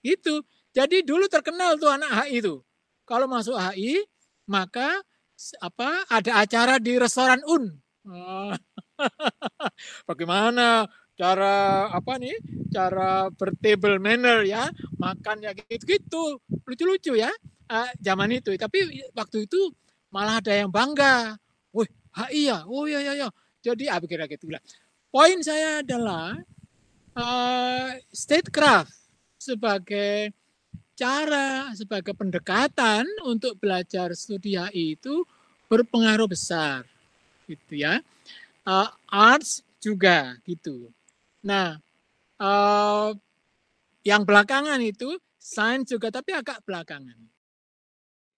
Itu. 0.00 0.40
Jadi 0.72 1.04
dulu 1.04 1.28
terkenal 1.28 1.76
tuh 1.76 1.92
anak 1.92 2.24
HI 2.24 2.40
itu. 2.40 2.64
Kalau 3.04 3.28
masuk 3.28 3.52
HI 3.52 4.00
maka 4.48 5.04
apa 5.58 6.06
ada 6.06 6.42
acara 6.42 6.78
di 6.78 6.98
restoran 6.98 7.42
Un. 7.46 7.74
Bagaimana 10.08 10.86
cara 11.12 11.86
apa 11.92 12.16
nih 12.18 12.34
cara 12.72 13.28
bertable 13.30 14.00
manner 14.02 14.42
ya 14.46 14.70
makan 14.98 15.42
ya 15.42 15.50
gitu-gitu. 15.54 16.38
Lucu-lucu 16.66 17.18
ya 17.18 17.30
uh, 17.70 17.90
zaman 17.98 18.38
itu. 18.38 18.54
Tapi 18.54 19.10
waktu 19.14 19.50
itu 19.50 19.70
malah 20.14 20.38
ada 20.38 20.54
yang 20.54 20.70
bangga. 20.70 21.38
Wih 21.74 21.90
HI 22.14 22.50
ya 22.50 22.58
oh 22.66 22.86
ya 22.86 23.02
ya 23.02 23.26
ya. 23.26 23.28
Jadi 23.62 23.86
apa 23.86 24.06
kira 24.06 24.26
gitu 24.26 24.50
poin 25.12 25.38
saya 25.44 25.84
adalah 25.84 26.40
uh, 27.14 27.90
statecraft 28.10 28.90
sebagai 29.36 30.32
cara 31.02 31.74
sebagai 31.74 32.14
pendekatan 32.14 33.02
untuk 33.26 33.58
belajar 33.58 34.14
studi 34.14 34.54
HI 34.54 34.94
itu 34.94 35.26
berpengaruh 35.66 36.30
besar 36.30 36.86
gitu 37.50 37.82
ya 37.82 37.98
uh, 38.62 38.88
arts 39.10 39.66
juga 39.82 40.38
gitu 40.46 40.94
Nah, 41.42 41.74
uh, 42.38 43.10
yang 44.06 44.22
belakangan 44.22 44.78
itu 44.78 45.18
sains 45.36 45.90
juga 45.90 46.14
tapi 46.14 46.30
agak 46.30 46.62
belakangan. 46.62 47.18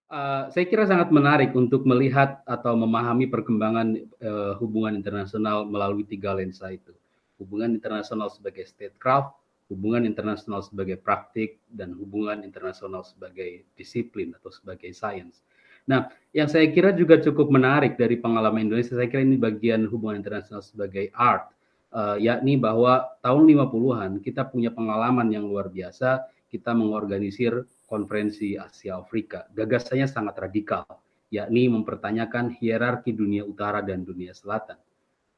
Uh, 0.08 0.48
saya 0.52 0.64
kira 0.68 0.84
sangat 0.88 1.12
menarik 1.12 1.52
untuk 1.56 1.84
melihat 1.84 2.40
atau 2.48 2.76
memahami 2.76 3.28
perkembangan 3.28 3.96
uh, 4.20 4.52
hubungan 4.60 4.96
internasional 4.96 5.68
melalui 5.68 6.04
tiga 6.04 6.32
lensa 6.32 6.72
itu. 6.72 6.92
Hubungan 7.36 7.76
internasional 7.76 8.32
sebagai 8.32 8.64
statecraft, 8.64 9.36
hubungan 9.72 10.04
internasional 10.04 10.60
sebagai 10.60 11.00
praktik, 11.00 11.60
dan 11.70 11.96
hubungan 11.96 12.44
internasional 12.44 13.02
sebagai 13.04 13.64
disiplin 13.78 14.36
atau 14.36 14.52
sebagai 14.52 14.92
sains. 14.92 15.40
Nah, 15.84 16.08
yang 16.32 16.48
saya 16.48 16.68
kira 16.72 16.96
juga 16.96 17.20
cukup 17.20 17.52
menarik 17.52 18.00
dari 18.00 18.16
pengalaman 18.16 18.68
Indonesia, 18.68 18.96
saya 18.96 19.08
kira 19.08 19.20
ini 19.20 19.36
bagian 19.36 19.84
hubungan 19.88 20.20
internasional 20.20 20.64
sebagai 20.64 21.12
art 21.12 21.54
uh, 21.94 22.16
yakni 22.18 22.58
bahwa 22.58 23.06
tahun 23.22 23.46
50-an 23.46 24.10
kita 24.20 24.50
punya 24.50 24.74
pengalaman 24.74 25.30
yang 25.30 25.46
luar 25.46 25.70
biasa, 25.70 26.26
kita 26.50 26.74
mengorganisir 26.74 27.64
konferensi 27.86 28.58
Asia 28.58 28.98
Afrika. 28.98 29.46
Gagasannya 29.54 30.10
sangat 30.10 30.34
radikal, 30.38 30.84
yakni 31.30 31.70
mempertanyakan 31.70 32.50
hierarki 32.58 33.14
dunia 33.14 33.46
utara 33.46 33.80
dan 33.80 34.02
dunia 34.02 34.34
selatan. 34.34 34.78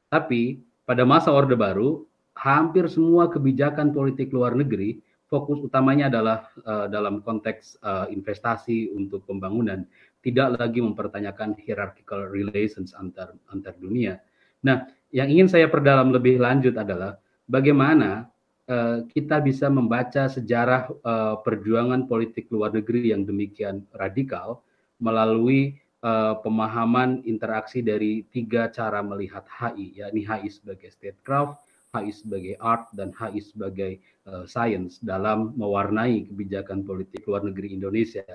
Tapi 0.09 0.61
pada 0.83 1.05
masa 1.05 1.29
Orde 1.29 1.53
Baru, 1.53 2.09
hampir 2.37 2.85
semua 2.85 3.27
kebijakan 3.27 3.89
politik 3.89 4.29
luar 4.29 4.53
negeri 4.53 5.01
fokus 5.27 5.59
utamanya 5.59 6.07
adalah 6.07 6.47
uh, 6.63 6.87
dalam 6.87 7.19
konteks 7.19 7.75
uh, 7.83 8.07
investasi 8.07 8.95
untuk 8.95 9.27
pembangunan, 9.27 9.83
tidak 10.23 10.55
lagi 10.55 10.79
mempertanyakan 10.79 11.59
hierarchical 11.59 12.31
relations 12.31 12.95
antar 12.95 13.35
antar 13.51 13.75
dunia. 13.75 14.23
Nah, 14.63 14.87
yang 15.11 15.27
ingin 15.27 15.51
saya 15.51 15.67
perdalam 15.67 16.15
lebih 16.15 16.39
lanjut 16.39 16.79
adalah 16.79 17.19
bagaimana 17.51 18.31
uh, 18.71 19.03
kita 19.11 19.43
bisa 19.43 19.67
membaca 19.67 20.31
sejarah 20.31 20.87
uh, 21.03 21.35
perjuangan 21.43 22.07
politik 22.07 22.47
luar 22.47 22.71
negeri 22.71 23.11
yang 23.11 23.27
demikian 23.27 23.83
radikal 23.95 24.63
melalui 25.03 25.75
uh, 26.07 26.39
pemahaman 26.39 27.21
interaksi 27.27 27.83
dari 27.83 28.23
tiga 28.31 28.71
cara 28.71 29.03
melihat 29.03 29.43
HI, 29.45 29.99
yakni 30.01 30.23
HI 30.23 30.49
sebagai 30.49 30.89
statecraft, 30.89 31.66
HI 31.97 32.11
sebagai 32.13 32.55
art 32.61 32.89
dan 32.93 33.09
HI 33.13 33.41
sebagai 33.41 33.91
uh, 34.29 34.45
science 34.45 35.01
dalam 35.01 35.57
mewarnai 35.57 36.29
kebijakan 36.29 36.85
politik 36.85 37.25
luar 37.25 37.43
negeri 37.45 37.73
Indonesia. 37.73 38.25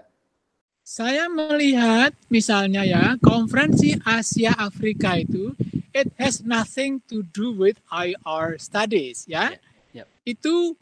Saya 0.82 1.30
melihat 1.30 2.10
misalnya 2.26 2.82
ya 2.82 3.14
konferensi 3.22 3.94
Asia 4.02 4.50
Afrika 4.58 5.14
itu 5.14 5.54
it 5.94 6.10
has 6.18 6.42
nothing 6.42 6.98
to 7.06 7.22
do 7.30 7.54
with 7.54 7.78
IR 7.88 8.58
studies 8.58 9.22
ya. 9.30 9.54
Yeah, 9.94 10.02
yeah. 10.02 10.08
Itu 10.26 10.74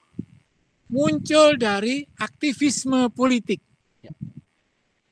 muncul 0.88 1.60
dari 1.60 2.08
aktivisme 2.16 3.12
politik. 3.12 3.60
Yeah. 4.00 4.16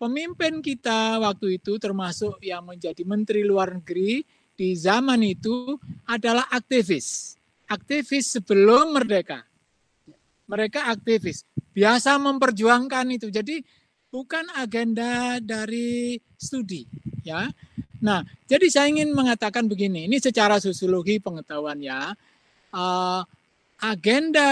Pemimpin 0.01 0.65
kita 0.65 1.21
waktu 1.21 1.61
itu 1.61 1.77
termasuk 1.77 2.41
yang 2.41 2.65
menjadi 2.65 3.05
menteri 3.05 3.45
luar 3.45 3.77
negeri 3.77 4.25
di 4.59 4.75
zaman 4.75 5.23
itu 5.23 5.79
adalah 6.03 6.51
aktivis 6.51 7.38
aktivis 7.69 8.33
sebelum 8.33 8.97
merdeka. 8.97 9.45
Mereka 10.49 10.89
aktivis, 10.89 11.45
biasa 11.77 12.17
memperjuangkan 12.17 13.07
itu. 13.13 13.29
Jadi 13.29 13.61
bukan 14.09 14.49
agenda 14.57 15.37
dari 15.45 16.17
studi, 16.41 16.89
ya. 17.21 17.53
Nah, 18.01 18.25
jadi 18.49 18.67
saya 18.73 18.89
ingin 18.89 19.13
mengatakan 19.13 19.69
begini, 19.69 20.09
ini 20.09 20.17
secara 20.17 20.57
sosiologi 20.57 21.21
pengetahuan 21.21 21.77
ya, 21.85 22.17
uh, 22.73 23.21
agenda 23.79 24.51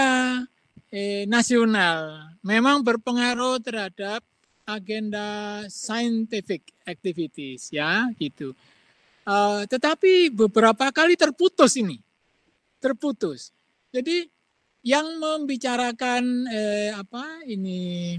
eh, 0.93 1.25
nasional 1.25 2.29
memang 2.45 2.85
berpengaruh 2.85 3.59
terhadap 3.59 4.21
agenda 4.67 5.63
scientific 5.71 6.63
activities 6.83 7.71
ya 7.71 8.07
gitu. 8.19 8.55
Uh, 9.27 9.67
tetapi 9.67 10.31
beberapa 10.31 10.87
kali 10.91 11.19
terputus 11.19 11.75
ini 11.75 11.99
terputus. 12.79 13.51
Jadi 13.91 14.27
yang 14.85 15.19
membicarakan 15.19 16.47
eh, 16.47 16.91
apa 16.95 17.43
ini 17.45 18.15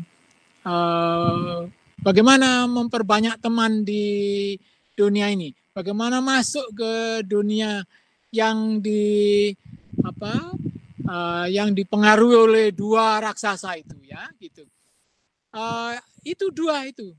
eh, 0.66 1.58
bagaimana 2.02 2.66
memperbanyak 2.68 3.40
teman 3.40 3.86
di 3.86 4.54
dunia 4.98 5.30
ini, 5.30 5.54
bagaimana 5.70 6.18
masuk 6.18 6.74
ke 6.74 7.22
dunia 7.22 7.86
yang 8.34 8.82
di 8.82 9.50
apa 10.04 10.52
uh, 11.08 11.46
yang 11.48 11.72
dipengaruhi 11.72 12.36
oleh 12.36 12.66
dua 12.70 13.18
raksasa 13.24 13.80
itu 13.80 13.96
ya 14.04 14.28
gitu. 14.38 14.68
Uh, 15.48 15.96
itu 16.22 16.52
dua 16.52 16.84
itu 16.84 17.16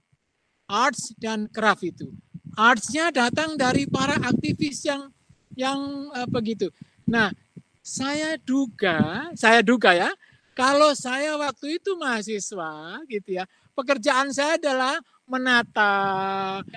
arts 0.69 1.17
dan 1.17 1.49
craft 1.49 1.83
itu. 1.89 2.07
Artsnya 2.53 3.09
datang 3.09 3.57
dari 3.57 3.89
para 3.89 4.19
aktivis 4.21 4.85
yang 4.85 5.09
yang 5.57 5.79
uh, 6.13 6.29
begitu. 6.29 6.69
Nah, 7.09 7.33
saya 7.81 8.37
duga, 8.37 9.29
saya 9.33 9.65
duga 9.65 9.97
ya, 9.97 10.13
kalau 10.53 10.93
saya 10.93 11.33
waktu 11.41 11.81
itu 11.81 11.97
mahasiswa 11.97 13.01
gitu 13.09 13.41
ya, 13.41 13.49
pekerjaan 13.73 14.29
saya 14.29 14.61
adalah 14.61 15.01
menata 15.25 15.93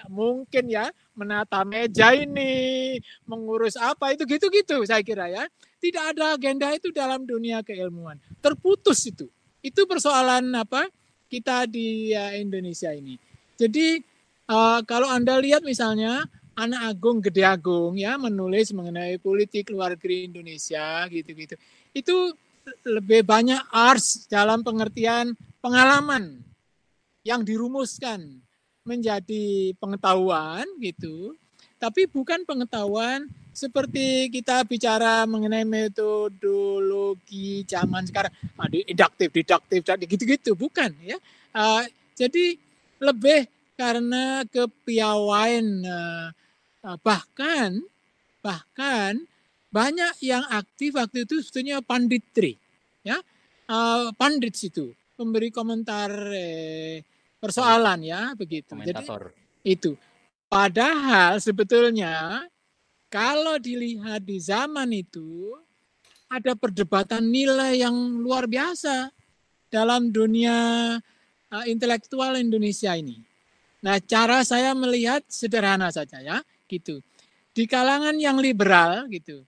mungkin 0.09 0.73
ya, 0.73 0.89
menata 1.13 1.63
meja 1.69 2.17
ini, 2.17 2.97
mengurus 3.29 3.77
apa 3.77 4.17
itu 4.17 4.25
gitu-gitu 4.25 4.81
saya 4.89 5.05
kira 5.05 5.29
ya. 5.29 5.45
Tidak 5.83 6.15
ada 6.15 6.39
agenda 6.39 6.71
itu 6.73 6.95
dalam 6.95 7.27
dunia 7.27 7.61
keilmuan. 7.61 8.17
Terputus 8.41 9.03
itu. 9.05 9.27
Itu 9.61 9.85
persoalan 9.85 10.47
apa? 10.55 10.87
kita 11.33 11.65
di 11.65 12.13
ya, 12.13 12.37
Indonesia 12.37 12.93
ini. 12.93 13.17
Jadi 13.57 14.05
uh, 14.53 14.85
kalau 14.85 15.09
Anda 15.09 15.41
lihat 15.41 15.65
misalnya 15.65 16.29
anak 16.57 16.81
agung 16.93 17.19
gede 17.25 17.45
agung 17.45 17.97
ya 17.97 18.21
menulis 18.21 18.73
mengenai 18.77 19.17
politik 19.17 19.73
luar 19.73 19.97
negeri 19.97 20.29
Indonesia 20.29 21.09
gitu-gitu. 21.09 21.57
Itu 21.97 22.37
lebih 22.87 23.27
banyak 23.27 23.59
arts 23.73 24.31
dalam 24.31 24.63
pengertian 24.63 25.35
pengalaman 25.59 26.39
yang 27.27 27.43
dirumuskan 27.43 28.39
menjadi 28.83 29.75
pengetahuan 29.79 30.67
gitu. 30.83 31.35
Tapi 31.79 32.07
bukan 32.07 32.47
pengetahuan 32.47 33.27
seperti 33.51 34.31
kita 34.31 34.63
bicara 34.63 35.27
mengenai 35.27 35.67
metodologi 35.67 37.67
zaman 37.67 38.07
sekarang. 38.07 38.31
Ada 38.55 38.79
induktif 38.87 39.29
diduktif 39.35 39.83
gitu-gitu. 39.83 40.55
Bukan 40.55 40.95
ya. 41.03 41.19
Uh, 41.51 41.83
jadi 42.15 42.55
lebih 43.03 43.51
karena 43.75 44.47
kepiawaian 44.47 45.67
uh, 45.83 46.31
Nah, 46.31 46.42
bahkan 46.83 47.79
bahkan 48.43 49.23
banyak 49.73 50.19
yang 50.21 50.45
aktif 50.53 50.99
waktu 50.99 51.25
itu 51.25 51.41
sebetulnya 51.41 51.81
panditri, 51.81 52.59
ya 53.07 53.17
uh, 53.71 54.11
pandit 54.19 54.53
itu 54.59 54.93
memberi 55.17 55.49
komentar 55.55 56.11
eh, 56.35 57.01
persoalan 57.39 58.03
ya 58.03 58.35
begitu. 58.35 58.75
Komentator. 58.75 59.33
Jadi 59.33 59.73
itu. 59.79 59.95
Padahal 60.53 61.41
sebetulnya 61.41 62.45
kalau 63.09 63.57
dilihat 63.57 64.21
di 64.21 64.37
zaman 64.37 64.93
itu 64.93 65.57
ada 66.29 66.53
perdebatan 66.53 67.25
nilai 67.25 67.81
yang 67.81 67.95
luar 68.21 68.45
biasa 68.45 69.09
dalam 69.73 70.13
dunia 70.13 70.57
uh, 71.49 71.65
intelektual 71.65 72.37
Indonesia 72.37 72.93
ini. 72.93 73.17
Nah, 73.81 73.97
cara 74.05 74.45
saya 74.45 74.77
melihat 74.77 75.25
sederhana 75.33 75.89
saja 75.89 76.21
ya 76.21 76.45
gitu. 76.73 77.05
Di 77.53 77.69
kalangan 77.69 78.17
yang 78.17 78.41
liberal 78.41 79.05
gitu, 79.13 79.45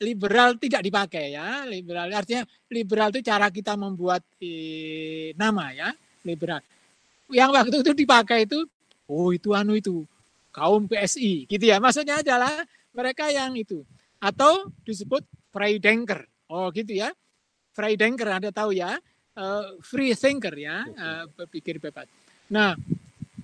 liberal 0.00 0.56
tidak 0.56 0.80
dipakai 0.84 1.36
ya, 1.36 1.68
liberal 1.68 2.08
artinya 2.12 2.48
liberal 2.72 3.12
itu 3.12 3.20
cara 3.20 3.52
kita 3.52 3.76
membuat 3.76 4.24
eh, 4.40 5.36
nama 5.36 5.72
ya, 5.72 5.88
liberal. 6.24 6.64
Yang 7.28 7.50
waktu 7.52 7.76
itu 7.84 7.92
dipakai 7.92 8.48
itu, 8.48 8.64
oh 9.04 9.28
itu 9.36 9.52
anu 9.52 9.76
itu 9.76 10.08
kaum 10.48 10.88
PSI 10.88 11.44
gitu 11.44 11.64
ya, 11.68 11.76
maksudnya 11.76 12.24
adalah 12.24 12.64
mereka 12.96 13.28
yang 13.28 13.52
itu 13.52 13.84
atau 14.16 14.72
disebut 14.88 15.20
Freidenker, 15.52 16.24
oh 16.48 16.72
gitu 16.72 16.96
ya, 16.96 17.12
Freidenker 17.76 18.28
Anda 18.32 18.48
tahu 18.48 18.72
ya, 18.72 18.96
uh, 19.36 19.76
free 19.84 20.16
thinker 20.16 20.56
ya, 20.56 20.88
uh, 20.88 21.24
berpikir 21.36 21.76
bebas. 21.76 22.08
Nah 22.48 22.76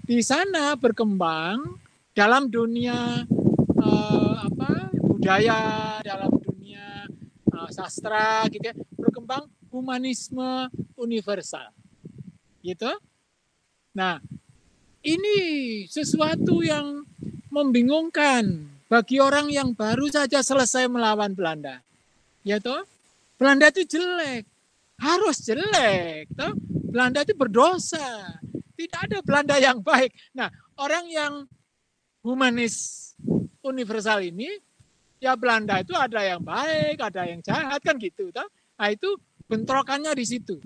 di 0.03 0.21
sana 0.21 0.77
berkembang 0.77 1.81
dalam 2.13 2.49
dunia 2.49 3.25
uh, 3.81 4.35
apa 4.45 4.93
budaya, 5.01 5.61
dalam 6.05 6.33
dunia 6.41 7.09
uh, 7.53 7.69
sastra 7.73 8.45
gitu 8.53 8.69
ya, 8.69 8.75
berkembang 8.97 9.49
humanisme 9.73 10.69
universal. 10.97 11.73
Gitu. 12.61 12.89
Nah, 13.97 14.21
ini 15.03 15.37
sesuatu 15.89 16.61
yang 16.61 17.03
membingungkan 17.49 18.71
bagi 18.93 19.19
orang 19.19 19.49
yang 19.49 19.73
baru 19.73 20.09
saja 20.13 20.45
selesai 20.45 20.89
melawan 20.89 21.33
Belanda. 21.33 21.81
Ya 22.45 22.61
toh? 22.61 22.85
Belanda 23.41 23.73
itu 23.73 23.89
jelek. 23.89 24.45
Harus 25.01 25.43
jelek, 25.43 26.31
toh? 26.37 26.53
Belanda 26.93 27.25
itu 27.25 27.35
berdosa. 27.35 28.39
Tidak 28.77 29.01
ada 29.01 29.19
Belanda 29.25 29.57
yang 29.57 29.81
baik. 29.81 30.13
Nah, 30.37 30.53
orang 30.77 31.09
yang 31.09 31.33
humanis 32.23 33.13
universal 33.63 34.23
ini 34.23 34.49
ya 35.23 35.39
Belanda 35.39 35.79
itu 35.79 35.95
ada 35.95 36.23
yang 36.23 36.43
baik, 36.43 36.99
ada 36.99 37.23
yang 37.27 37.39
jahat 37.43 37.79
kan 37.83 37.95
gitu. 37.99 38.35
Toh? 38.35 38.47
Nah 38.79 38.89
itu 38.91 39.15
bentrokannya 39.47 40.11
di 40.15 40.25
situ. 40.27 40.59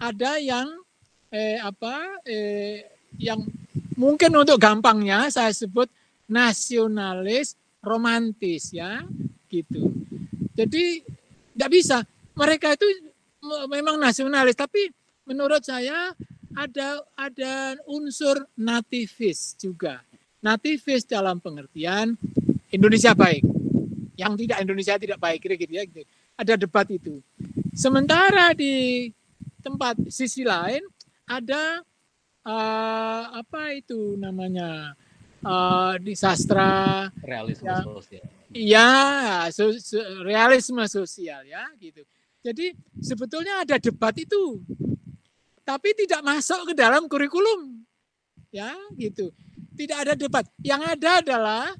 Ada 0.00 0.40
yang 0.40 0.68
eh, 1.28 1.60
apa 1.60 2.20
eh, 2.24 2.88
yang 3.20 3.44
mungkin 3.98 4.32
untuk 4.36 4.56
gampangnya 4.56 5.28
saya 5.28 5.52
sebut 5.52 5.88
nasionalis 6.24 7.56
romantis 7.84 8.72
ya 8.72 9.04
gitu. 9.52 9.92
Jadi 10.56 11.04
tidak 11.54 11.70
bisa. 11.70 11.98
Mereka 12.34 12.74
itu 12.74 12.86
memang 13.70 13.94
nasionalis, 13.94 14.58
tapi 14.58 14.90
menurut 15.22 15.62
saya 15.62 16.10
ada 16.54 17.02
ada 17.14 17.78
unsur 17.86 18.42
nativis 18.58 19.54
juga. 19.54 20.02
Nativis 20.44 21.08
dalam 21.08 21.40
pengertian 21.40 22.20
Indonesia 22.68 23.16
baik. 23.16 23.40
Yang 24.20 24.44
tidak 24.44 24.58
Indonesia 24.60 24.94
tidak 25.00 25.18
baik 25.18 25.40
kira 25.40 25.56
gitu 25.56 25.72
ya 25.72 25.88
gitu. 25.88 26.04
Ada 26.36 26.60
debat 26.60 26.84
itu. 26.92 27.24
Sementara 27.72 28.52
di 28.52 29.08
tempat 29.64 29.96
sisi 30.12 30.44
lain 30.44 30.84
ada 31.24 31.80
uh, 32.44 33.24
apa 33.40 33.72
itu 33.72 34.20
namanya 34.20 34.92
uh, 35.40 35.96
di 35.96 36.12
sastra 36.12 37.08
realisme 37.24 37.72
ya, 37.72 37.80
sosial. 37.80 38.24
Iya, 38.54 38.90
so, 39.50 39.72
so, 39.80 39.98
realisme 40.22 40.84
sosial 40.86 41.42
ya 41.48 41.64
gitu. 41.80 42.04
Jadi 42.44 42.76
sebetulnya 43.00 43.64
ada 43.64 43.80
debat 43.80 44.12
itu, 44.20 44.60
tapi 45.64 45.96
tidak 45.96 46.20
masuk 46.20 46.68
ke 46.70 46.72
dalam 46.76 47.08
kurikulum, 47.08 47.80
ya 48.52 48.76
gitu. 49.00 49.32
Tidak 49.74 49.98
ada 49.98 50.14
debat. 50.14 50.46
Yang 50.62 50.82
ada 50.98 51.10
adalah 51.20 51.74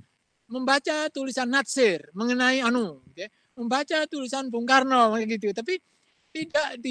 membaca 0.50 1.08
tulisan 1.10 1.48
Natsir 1.48 2.10
mengenai 2.12 2.60
anu, 2.60 3.00
ya. 3.14 3.30
membaca 3.54 4.04
tulisan 4.10 4.50
Bung 4.50 4.66
Karno 4.66 5.14
gitu. 5.22 5.54
Tapi 5.54 5.78
tidak 6.34 6.82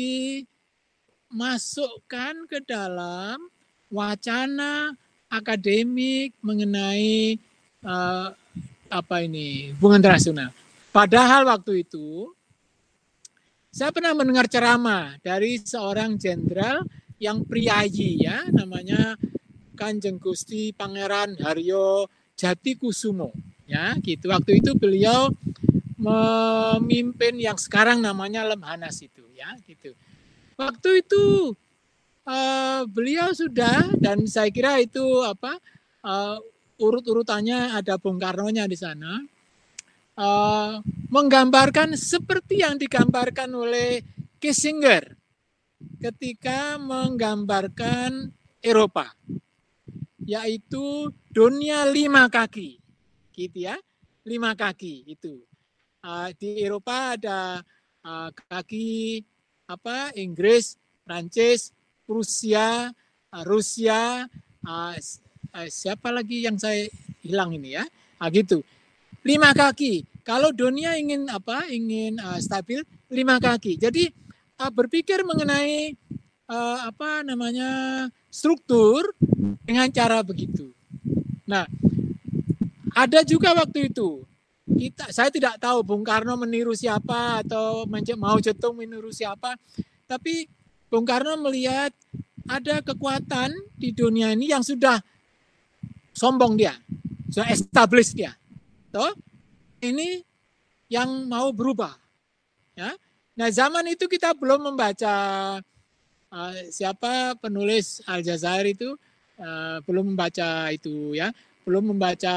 dimasukkan 1.30 2.48
ke 2.48 2.64
dalam 2.64 3.52
wacana 3.92 4.96
akademik 5.28 6.34
mengenai 6.40 7.36
uh, 7.84 8.32
apa 8.88 9.16
ini 9.26 9.74
hubungan 9.78 10.00
internasional. 10.02 10.50
Padahal 10.94 11.50
waktu 11.50 11.84
itu 11.84 12.30
saya 13.74 13.90
pernah 13.90 14.14
mendengar 14.14 14.46
ceramah 14.46 15.18
dari 15.26 15.58
seorang 15.58 16.14
jenderal 16.22 16.86
yang 17.18 17.42
priayi 17.42 18.22
ya, 18.22 18.46
namanya 18.54 19.18
Kanjeng 19.84 20.16
Gusti 20.16 20.72
Pangeran 20.72 21.36
Haryo 21.44 22.08
Jati 22.40 22.80
Kusumo. 22.80 23.36
Ya, 23.68 23.92
gitu. 24.00 24.32
Waktu 24.32 24.64
itu 24.64 24.72
beliau 24.80 25.28
memimpin 26.00 27.36
yang 27.36 27.60
sekarang 27.60 28.00
namanya 28.00 28.48
Lemhanas 28.48 29.04
itu, 29.04 29.28
ya, 29.36 29.52
gitu. 29.68 29.92
Waktu 30.56 31.04
itu 31.04 31.52
uh, 32.24 32.88
beliau 32.88 33.36
sudah 33.36 33.92
dan 34.00 34.24
saya 34.24 34.48
kira 34.52 34.80
itu 34.80 35.04
apa 35.28 35.60
uh, 36.04 36.40
urut-urutannya 36.80 37.76
ada 37.76 38.00
Bung 38.00 38.20
Karno-nya 38.20 38.68
di 38.68 38.78
sana 38.80 39.20
uh, 40.16 40.80
menggambarkan 41.12 41.96
seperti 42.00 42.64
yang 42.64 42.80
digambarkan 42.80 43.50
oleh 43.54 44.04
Kissinger 44.40 45.16
ketika 46.00 46.76
menggambarkan 46.80 48.32
Eropa, 48.64 49.12
yaitu 50.24 51.12
dunia 51.32 51.88
lima 51.88 52.28
kaki, 52.28 52.80
gitu 53.36 53.58
ya, 53.68 53.76
lima 54.24 54.56
kaki 54.56 55.08
itu. 55.08 55.44
Uh, 56.04 56.32
di 56.36 56.60
Eropa 56.60 57.16
ada 57.16 57.64
uh, 58.04 58.30
kaki 58.52 59.24
apa 59.68 60.12
Inggris, 60.20 60.76
Prancis, 61.08 61.72
Rusia, 62.04 62.92
uh, 63.32 63.44
Rusia, 63.48 64.28
uh, 64.68 64.96
uh, 65.56 65.68
siapa 65.72 66.12
lagi 66.12 66.44
yang 66.44 66.60
saya 66.60 66.88
hilang 67.24 67.56
ini 67.56 67.80
ya, 67.80 67.84
uh, 68.20 68.28
gitu 68.28 68.60
lima 69.24 69.56
kaki. 69.56 70.06
Kalau 70.24 70.56
dunia 70.56 70.96
ingin 71.00 71.28
apa? 71.32 71.68
Ingin 71.72 72.20
uh, 72.20 72.40
stabil 72.40 72.84
lima 73.12 73.40
kaki. 73.40 73.80
Jadi 73.80 74.08
uh, 74.60 74.72
berpikir 74.72 75.24
mengenai 75.24 75.96
uh, 76.48 76.88
apa 76.88 77.24
namanya 77.28 78.08
struktur 78.34 79.14
dengan 79.62 79.86
cara 79.94 80.26
begitu. 80.26 80.74
Nah, 81.46 81.70
ada 82.98 83.22
juga 83.22 83.54
waktu 83.54 83.94
itu 83.94 84.26
kita 84.66 85.14
saya 85.14 85.30
tidak 85.30 85.62
tahu 85.62 85.86
Bung 85.86 86.02
Karno 86.02 86.34
meniru 86.34 86.74
siapa 86.74 87.46
atau 87.46 87.86
mau 88.18 88.38
Zedong 88.42 88.74
meniru 88.74 89.14
siapa, 89.14 89.54
tapi 90.10 90.50
Bung 90.90 91.06
Karno 91.06 91.38
melihat 91.46 91.94
ada 92.50 92.82
kekuatan 92.82 93.54
di 93.78 93.94
dunia 93.94 94.34
ini 94.34 94.50
yang 94.50 94.66
sudah 94.66 94.98
sombong 96.18 96.58
dia, 96.58 96.74
sudah 97.30 97.54
establish 97.54 98.18
dia. 98.18 98.34
Toh? 98.90 99.14
Ini 99.84 100.26
yang 100.90 101.30
mau 101.30 101.54
berubah. 101.54 101.94
Ya. 102.74 102.94
Nah, 103.34 103.50
zaman 103.50 103.90
itu 103.90 104.06
kita 104.06 104.38
belum 104.38 104.74
membaca 104.74 105.14
uh, 106.34 106.58
siapa 106.74 107.38
penulis 107.38 108.02
Aljazair 108.10 108.74
itu 108.74 108.98
uh, 109.38 109.78
belum 109.86 110.18
membaca 110.18 110.74
itu 110.74 111.14
ya, 111.14 111.30
belum 111.64 111.94
membaca 111.94 112.36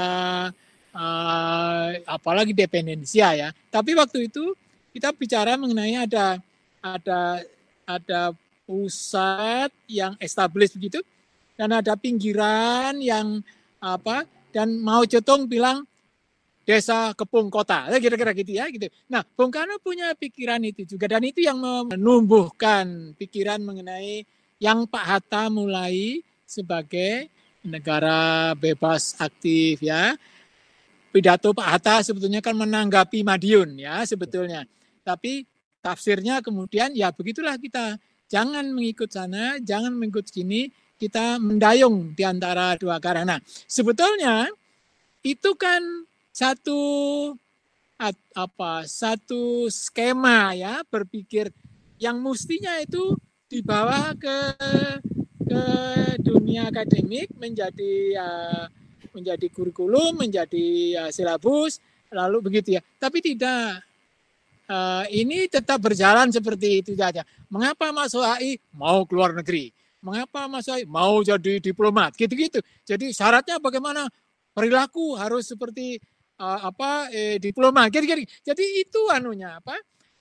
uh, 0.92 1.88
apalagi 2.04 2.52
dependensia 2.52 3.32
ya. 3.32 3.48
Tapi 3.72 3.96
waktu 3.96 4.28
itu 4.28 4.52
kita 4.92 5.16
bicara 5.16 5.56
mengenai 5.56 5.96
ada 5.96 6.36
ada 6.84 7.42
ada 7.88 8.20
pusat 8.68 9.70
yang 9.88 10.14
established 10.20 10.76
begitu 10.76 11.00
dan 11.56 11.72
ada 11.72 11.96
pinggiran 11.96 13.00
yang 13.00 13.40
apa 13.80 14.28
dan 14.50 14.76
mau 14.80 15.04
Zedong 15.04 15.46
bilang 15.46 15.84
desa 16.66 17.14
kepung 17.14 17.46
kota. 17.46 17.86
Eh, 17.94 18.02
kira-kira 18.02 18.34
gitu 18.34 18.58
ya 18.58 18.66
gitu. 18.66 18.90
Nah 19.06 19.22
Bung 19.22 19.54
Karno 19.54 19.78
punya 19.78 20.10
pikiran 20.18 20.58
itu 20.66 20.82
juga 20.82 21.06
dan 21.06 21.22
itu 21.22 21.38
yang 21.38 21.62
menumbuhkan 21.62 23.14
pikiran 23.14 23.62
mengenai 23.62 24.26
yang 24.58 24.84
Pak 24.90 25.04
Hatta 25.06 25.46
mulai 25.46 26.26
sebagai 26.42 27.30
negara 27.62 28.50
bebas 28.58 29.14
aktif 29.22 29.78
ya. 29.78 30.18
Pidato 31.14 31.54
Pak 31.54 31.68
Hatta 31.70 31.94
sebetulnya 32.02 32.42
kan 32.42 32.58
menanggapi 32.58 33.22
Madiun 33.22 33.78
ya 33.78 34.02
sebetulnya. 34.02 34.66
Tapi 35.06 35.46
tafsirnya 35.78 36.42
kemudian 36.42 36.90
ya 36.98 37.14
begitulah 37.14 37.54
kita. 37.62 37.94
Jangan 38.26 38.74
mengikut 38.74 39.06
sana 39.06 39.62
jangan 39.62 39.94
mengikut 39.94 40.26
sini 40.26 40.66
kita 40.98 41.38
mendayung 41.38 42.10
di 42.16 42.26
antara 42.26 42.74
dua 42.74 42.98
karena 42.98 43.38
sebetulnya 43.70 44.50
itu 45.22 45.54
kan 45.54 45.78
satu 46.36 46.80
apa 48.36 48.84
satu 48.84 49.72
skema 49.72 50.52
ya 50.52 50.84
berpikir. 50.84 51.48
Yang 51.96 52.16
mestinya 52.20 52.76
itu 52.76 53.16
dibawa 53.48 54.12
ke 54.12 54.38
ke 55.48 55.62
dunia 56.20 56.68
akademik 56.68 57.32
menjadi 57.40 58.20
ya, 58.20 58.28
menjadi 59.16 59.48
kurikulum 59.48 60.20
menjadi 60.20 60.68
ya, 60.92 61.04
silabus 61.08 61.80
lalu 62.12 62.44
begitu 62.44 62.76
ya. 62.76 62.84
Tapi 63.00 63.24
tidak. 63.24 63.80
Uh, 64.66 65.06
ini 65.14 65.46
tetap 65.46 65.78
berjalan 65.78 66.26
seperti 66.34 66.82
itu 66.82 66.98
saja. 66.98 67.22
Mengapa 67.46 67.94
masuk 67.94 68.18
AI 68.18 68.58
mau 68.74 69.06
keluar 69.06 69.30
negeri. 69.30 69.70
Mengapa 70.02 70.50
masuk 70.50 70.74
AI 70.74 70.84
mau 70.90 71.22
jadi 71.22 71.62
diplomat? 71.62 72.18
Gitu-gitu. 72.18 72.58
Jadi 72.82 73.14
syaratnya 73.14 73.62
bagaimana? 73.62 74.10
Perilaku 74.56 75.14
harus 75.20 75.46
seperti 75.46 76.00
uh, 76.40 76.60
apa 76.68 77.10
eh, 77.12 77.36
diploma. 77.40 77.88
Kira-kira 77.92 78.22
jadi 78.44 78.64
itu 78.80 79.00
anunya 79.12 79.60
apa 79.60 79.76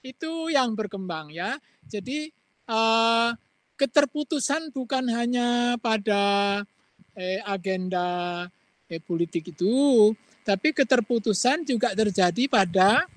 itu 0.06 0.54
yang 0.54 0.78
berkembang 0.78 1.34
ya. 1.34 1.58
Jadi 1.86 2.30
uh, 2.70 3.34
keterputusan 3.76 4.72
bukan 4.72 5.06
hanya 5.12 5.76
pada 5.80 6.64
eh, 7.16 7.40
agenda 7.44 8.48
eh, 8.88 9.02
politik 9.04 9.52
itu 9.52 10.12
tapi 10.46 10.72
keterputusan 10.72 11.66
juga 11.66 11.92
terjadi 11.98 12.46
pada 12.48 13.10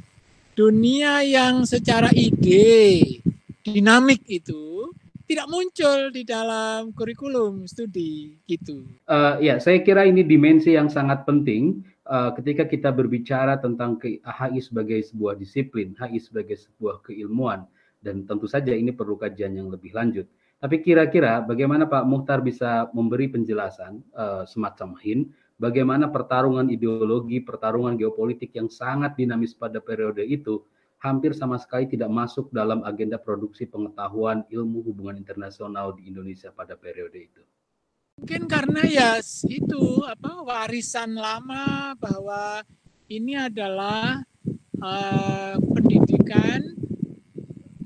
dunia 0.56 1.22
yang 1.22 1.62
secara 1.68 2.10
ide 2.10 3.20
dinamik 3.62 4.24
itu 4.26 4.90
tidak 5.28 5.44
muncul 5.52 6.08
di 6.08 6.24
dalam 6.24 6.88
kurikulum 6.96 7.68
studi 7.68 8.40
gitu. 8.48 8.88
Uh, 9.04 9.36
ya, 9.44 9.60
saya 9.60 9.84
kira 9.84 10.08
ini 10.08 10.24
dimensi 10.24 10.72
yang 10.72 10.88
sangat 10.88 11.28
penting 11.28 11.84
uh, 12.08 12.30
ketika 12.34 12.64
kita 12.64 12.90
berbicara 12.90 13.60
tentang 13.60 14.00
ke, 14.00 14.18
HI 14.24 14.60
sebagai 14.64 14.98
sebuah 15.04 15.36
disiplin, 15.36 15.92
HI 15.94 16.18
sebagai 16.18 16.56
sebuah 16.56 17.04
keilmuan, 17.04 17.68
dan 18.00 18.24
tentu 18.24 18.48
saja 18.48 18.72
ini 18.72 18.90
perlu 18.90 19.20
kajian 19.20 19.54
yang 19.54 19.68
lebih 19.68 19.92
lanjut. 19.92 20.24
Tapi 20.58 20.82
kira-kira 20.82 21.38
bagaimana 21.44 21.86
Pak 21.86 22.02
Muhtar 22.02 22.42
bisa 22.42 22.90
memberi 22.90 23.30
penjelasan 23.30 24.02
uh, 24.16 24.42
semacam 24.42 24.98
hin, 24.98 25.30
bagaimana 25.60 26.10
pertarungan 26.10 26.66
ideologi, 26.66 27.38
pertarungan 27.38 27.94
geopolitik 27.94 28.50
yang 28.58 28.66
sangat 28.66 29.14
dinamis 29.14 29.54
pada 29.54 29.78
periode 29.78 30.26
itu 30.26 30.66
hampir 30.98 31.30
sama 31.30 31.62
sekali 31.62 31.86
tidak 31.86 32.10
masuk 32.10 32.50
dalam 32.50 32.82
agenda 32.82 33.22
produksi 33.22 33.70
pengetahuan 33.70 34.42
ilmu 34.50 34.82
hubungan 34.82 35.14
internasional 35.14 35.94
di 35.94 36.10
Indonesia 36.10 36.50
pada 36.50 36.74
periode 36.74 37.22
itu. 37.22 37.42
Mungkin 38.18 38.50
karena 38.50 38.82
ya 38.84 39.10
itu 39.46 40.02
apa 40.02 40.42
warisan 40.42 41.14
lama 41.14 41.94
bahwa 41.96 42.66
ini 43.06 43.38
adalah 43.38 44.20
uh, 44.82 45.54
pendidikan. 45.56 46.76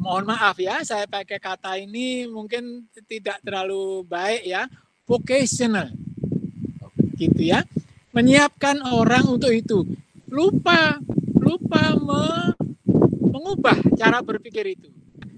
Mohon 0.02 0.34
maaf 0.34 0.58
ya 0.58 0.82
saya 0.82 1.06
pakai 1.06 1.38
kata 1.38 1.78
ini 1.78 2.26
mungkin 2.26 2.90
tidak 3.06 3.38
terlalu 3.46 4.02
baik 4.08 4.42
ya 4.42 4.66
vocational. 5.06 5.92
Gitu 7.14 7.52
ya. 7.52 7.62
Menyiapkan 8.10 8.82
orang 8.82 9.28
untuk 9.30 9.52
itu. 9.54 9.86
Lupa 10.26 10.98
lupa 11.38 11.92
me, 11.98 12.24
mengubah 13.30 13.78
cara 13.94 14.18
berpikir 14.24 14.74
itu. 14.74 14.88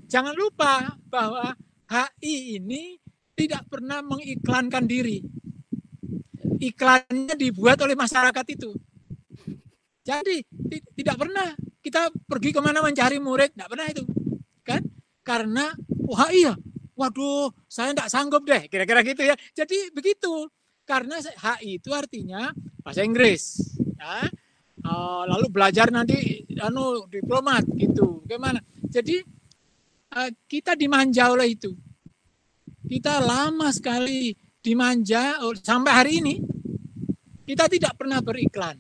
Jangan 0.09 0.33
lupa 0.33 0.95
bahwa 1.11 1.53
HI 1.91 2.63
ini 2.63 3.04
tidak 3.35 3.67
pernah 3.67 4.01
mengiklankan 4.01 4.85
diri 4.87 5.23
iklannya 6.63 7.35
dibuat 7.35 7.83
oleh 7.83 7.99
masyarakat 7.99 8.47
itu 8.55 8.71
jadi 10.05 10.37
tidak 10.95 11.17
pernah 11.19 11.53
kita 11.85 12.09
pergi 12.25 12.51
ke 12.57 12.61
mana 12.65 12.81
mencari 12.81 13.21
murid 13.21 13.53
tidak 13.53 13.69
pernah 13.69 13.87
itu 13.93 14.05
kan? 14.65 14.81
Karena 15.21 15.69
wah 16.09 16.33
iya, 16.33 16.57
waduh 16.97 17.53
saya 17.69 17.93
tidak 17.93 18.09
sanggup 18.09 18.43
deh, 18.49 18.67
kira-kira 18.67 19.05
gitu 19.05 19.23
ya. 19.23 19.37
Jadi 19.53 19.93
begitu, 19.93 20.49
karena 20.89 21.21
HI 21.21 21.79
itu 21.79 21.93
artinya 21.93 22.51
bahasa 22.81 23.05
Inggris, 23.05 23.61
ya. 24.01 24.27
Uh, 24.85 25.25
lalu 25.25 25.49
belajar 25.49 25.89
nanti 25.89 26.45
anu 26.61 27.09
diplomat 27.09 27.65
gitu, 27.73 28.21
gimana? 28.29 28.61
Jadi 28.85 29.25
uh, 30.13 30.31
kita 30.45 30.77
dimanja 30.77 31.33
oleh 31.33 31.57
itu. 31.57 31.73
Kita 32.85 33.17
lama 33.25 33.73
sekali 33.73 34.37
dimanja 34.61 35.41
sampai 35.65 35.93
hari 35.93 36.13
ini 36.21 36.35
kita 37.45 37.69
tidak 37.69 37.97
pernah 37.97 38.21
beriklan. 38.21 38.77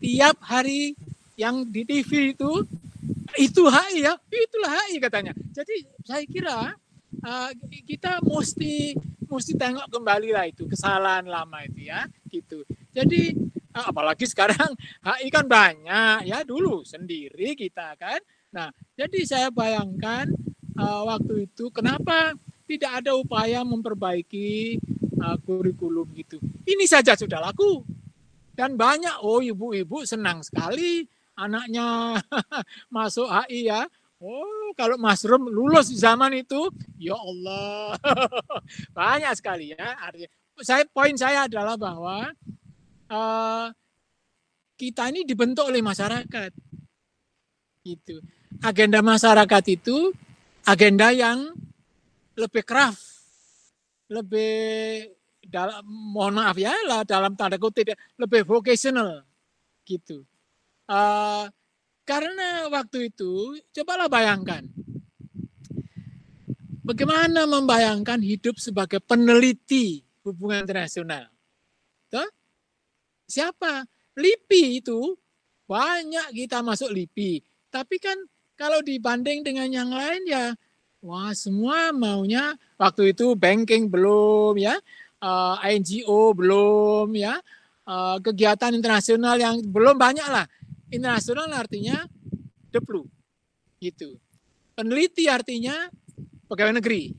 Tiap 0.00 0.36
hari 0.44 0.96
yang 1.36 1.64
di 1.68 1.84
TV 1.84 2.36
itu 2.36 2.64
itu 3.36 3.62
HI 3.68 4.08
ya, 4.08 4.16
itulah 4.32 4.72
HI 4.84 4.96
katanya. 5.00 5.32
Jadi 5.52 5.84
saya 6.04 6.24
kira 6.24 6.72
uh, 7.24 7.50
kita 7.84 8.24
mesti 8.24 8.96
mesti 9.26 9.52
tengok 9.58 9.90
kembali 9.90 10.30
lah 10.32 10.46
itu 10.48 10.64
kesalahan 10.64 11.28
lama 11.28 11.60
itu 11.68 11.92
ya, 11.92 12.08
gitu. 12.32 12.64
Jadi 12.92 13.36
uh, 13.76 13.92
apalagi 13.92 14.24
sekarang 14.32 14.72
HI 15.04 15.28
kan 15.28 15.44
banyak 15.44 16.24
ya 16.24 16.40
dulu 16.40 16.84
sendiri 16.88 17.52
kita 17.52 17.96
kan. 18.00 18.20
Nah, 18.52 18.72
jadi 18.96 19.20
saya 19.28 19.48
bayangkan 19.52 20.32
uh, 20.80 21.04
waktu 21.04 21.50
itu 21.50 21.68
kenapa 21.68 22.32
tidak 22.66 23.02
ada 23.02 23.14
upaya 23.14 23.62
memperbaiki 23.62 24.78
uh, 25.22 25.38
kurikulum 25.46 26.10
gitu. 26.18 26.42
Ini 26.66 26.84
saja 26.84 27.14
sudah 27.14 27.40
laku. 27.40 27.86
Dan 28.56 28.74
banyak, 28.74 29.20
oh 29.20 29.44
ibu-ibu 29.44 30.02
senang 30.08 30.40
sekali 30.40 31.04
anaknya 31.36 32.18
masuk 32.94 33.28
HI 33.28 33.70
ya. 33.70 33.84
Oh, 34.16 34.72
kalau 34.72 34.96
Mas 34.96 35.20
Rum 35.28 35.52
lulus 35.52 35.92
zaman 35.92 36.32
itu, 36.32 36.72
ya 36.96 37.12
Allah, 37.12 38.00
banyak 38.96 39.32
sekali 39.36 39.76
ya. 39.76 39.92
Saya 40.64 40.88
poin 40.88 41.12
saya 41.20 41.44
adalah 41.44 41.76
bahwa 41.76 42.32
uh, 43.12 43.68
kita 44.80 45.12
ini 45.12 45.28
dibentuk 45.28 45.68
oleh 45.68 45.84
masyarakat. 45.84 46.48
Itu 47.84 48.24
agenda 48.64 49.04
masyarakat 49.04 49.64
itu 49.68 50.12
agenda 50.64 51.12
yang 51.12 51.52
lebih 52.36 52.62
craft, 52.62 53.00
lebih 54.12 55.08
dalam 55.46 55.82
mohon 55.86 56.36
maaf 56.36 56.58
ya 56.58 56.74
lah 56.84 57.02
dalam 57.02 57.32
tanda 57.34 57.56
kutip 57.56 57.90
ya, 57.90 57.96
lebih 58.20 58.44
vocational 58.44 59.24
gitu. 59.88 60.22
Uh, 60.86 61.48
karena 62.06 62.70
waktu 62.70 63.10
itu, 63.10 63.58
cobalah 63.74 64.06
bayangkan. 64.06 64.62
Bagaimana 66.86 67.50
membayangkan 67.50 68.22
hidup 68.22 68.62
sebagai 68.62 69.02
peneliti 69.02 70.06
hubungan 70.22 70.62
internasional? 70.62 71.26
Tuh? 72.06 72.30
Siapa? 73.26 73.82
LIPI 74.14 74.86
itu 74.86 75.18
banyak 75.66 76.30
kita 76.46 76.62
masuk 76.62 76.94
LIPI. 76.94 77.42
Tapi 77.74 77.98
kan 77.98 78.14
kalau 78.54 78.78
dibanding 78.86 79.42
dengan 79.42 79.66
yang 79.66 79.90
lain 79.90 80.22
ya, 80.30 80.54
wah 81.06 81.30
semua 81.30 81.94
maunya 81.94 82.58
waktu 82.74 83.14
itu 83.14 83.38
banking 83.38 83.86
belum 83.86 84.58
ya, 84.58 84.74
uh, 85.22 85.54
eh, 85.62 85.78
NGO 85.78 86.34
belum 86.34 87.14
ya, 87.14 87.38
uh, 87.86 88.18
kegiatan 88.18 88.74
internasional 88.74 89.38
yang 89.38 89.62
belum 89.62 89.94
banyak 89.94 90.26
lah. 90.26 90.50
Internasional 90.90 91.46
artinya 91.54 92.02
deplu 92.74 93.06
gitu. 93.78 94.18
Peneliti 94.74 95.30
artinya 95.30 95.86
pegawai 96.50 96.82
negeri 96.82 97.14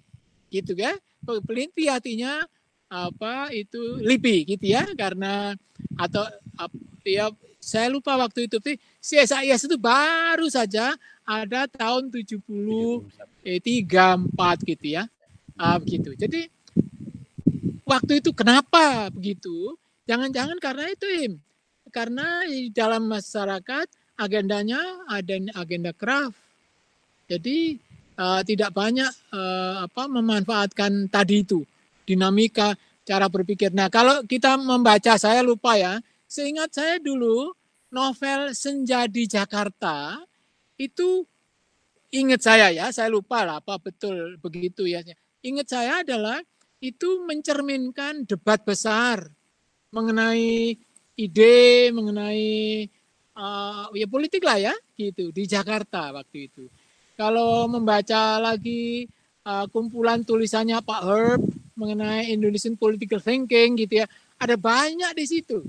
gitu 0.47 0.75
ya 0.79 0.95
peneliti 1.27 1.91
artinya 1.91 2.47
apa 2.87 3.51
itu 3.51 3.99
LIPI 3.99 4.55
gitu 4.55 4.65
ya 4.71 4.87
karena 4.95 5.51
atau 5.99 6.23
ya 7.03 7.27
saya 7.59 7.91
lupa 7.91 8.15
waktu 8.15 8.47
itu. 8.47 8.57
CSIS 9.03 9.67
itu 9.67 9.75
baru 9.75 10.47
saja 10.47 10.95
ada 11.27 11.67
tahun 11.67 12.07
70 12.07 12.39
eh, 13.43 13.59
34 13.59 14.71
gitu 14.71 14.85
ya 14.87 15.03
uh, 15.59 15.77
begitu 15.83 16.15
jadi 16.15 16.47
waktu 17.83 18.23
itu 18.23 18.31
kenapa 18.31 19.11
begitu 19.11 19.75
jangan-jangan 20.07 20.55
karena 20.63 20.87
itu 20.87 21.07
im 21.27 21.33
karena 21.91 22.45
di 22.47 22.69
dalam 22.71 23.07
masyarakat 23.07 23.87
agendanya 24.17 24.81
ada 25.07 25.37
agenda 25.61 25.93
craft. 25.93 26.35
Jadi 27.29 27.77
uh, 28.17 28.41
tidak 28.43 28.73
banyak 28.73 29.11
uh, 29.31 29.85
apa 29.85 30.09
memanfaatkan 30.09 31.07
tadi 31.07 31.45
itu 31.45 31.63
dinamika 32.03 32.73
cara 33.07 33.31
berpikir. 33.31 33.71
Nah, 33.71 33.87
kalau 33.87 34.23
kita 34.25 34.57
membaca 34.59 35.15
saya 35.15 35.39
lupa 35.45 35.77
ya. 35.77 36.01
Seingat 36.27 36.75
saya 36.75 36.99
dulu 36.99 37.55
novel 37.87 38.51
Senja 38.51 39.07
di 39.07 39.23
Jakarta 39.31 40.19
itu 40.77 41.25
ingat 42.13 42.41
saya 42.45 42.71
ya, 42.71 42.87
saya 42.93 43.11
lupa 43.11 43.43
lah 43.43 43.59
apa 43.59 43.81
betul 43.81 44.37
begitu 44.39 44.87
ya. 44.87 45.03
Ingat 45.43 45.67
saya 45.67 45.93
adalah 46.05 46.39
itu 46.77 47.25
mencerminkan 47.25 48.23
debat 48.29 48.61
besar 48.61 49.25
mengenai 49.89 50.77
ide 51.17 51.89
mengenai 51.89 52.85
uh, 53.33 53.89
ya 53.97 54.05
politik 54.05 54.45
lah 54.45 54.61
ya 54.61 54.73
gitu 54.93 55.33
di 55.33 55.49
Jakarta 55.49 56.13
waktu 56.13 56.49
itu. 56.49 56.69
Kalau 57.17 57.65
membaca 57.65 58.37
lagi 58.37 59.09
uh, 59.41 59.65
kumpulan 59.73 60.21
tulisannya 60.21 60.77
Pak 60.85 61.01
Herb 61.01 61.41
mengenai 61.73 62.29
Indonesian 62.29 62.77
political 62.77 63.21
thinking 63.21 63.77
gitu 63.77 64.01
ya, 64.01 64.05
ada 64.37 64.53
banyak 64.53 65.11
di 65.17 65.25
situ. 65.25 65.65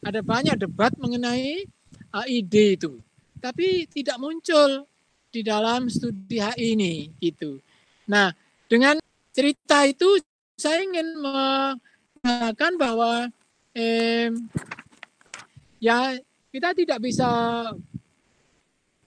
Ada 0.00 0.22
banyak 0.22 0.56
debat 0.58 0.94
mengenai 0.94 1.66
uh, 2.14 2.26
ide 2.30 2.78
itu. 2.78 3.02
Tapi 3.40 3.88
tidak 3.88 4.20
muncul 4.20 4.84
di 5.32 5.40
dalam 5.40 5.88
studi 5.88 6.38
HI 6.38 6.76
ini 6.76 6.94
gitu. 7.18 7.58
Nah, 8.06 8.30
dengan 8.68 9.00
cerita 9.34 9.88
itu 9.88 10.20
saya 10.58 10.84
ingin 10.84 11.16
mengatakan 11.16 12.76
bahwa 12.76 13.32
eh, 13.72 14.28
ya 15.80 16.18
kita 16.52 16.76
tidak 16.76 16.98
bisa 17.00 17.30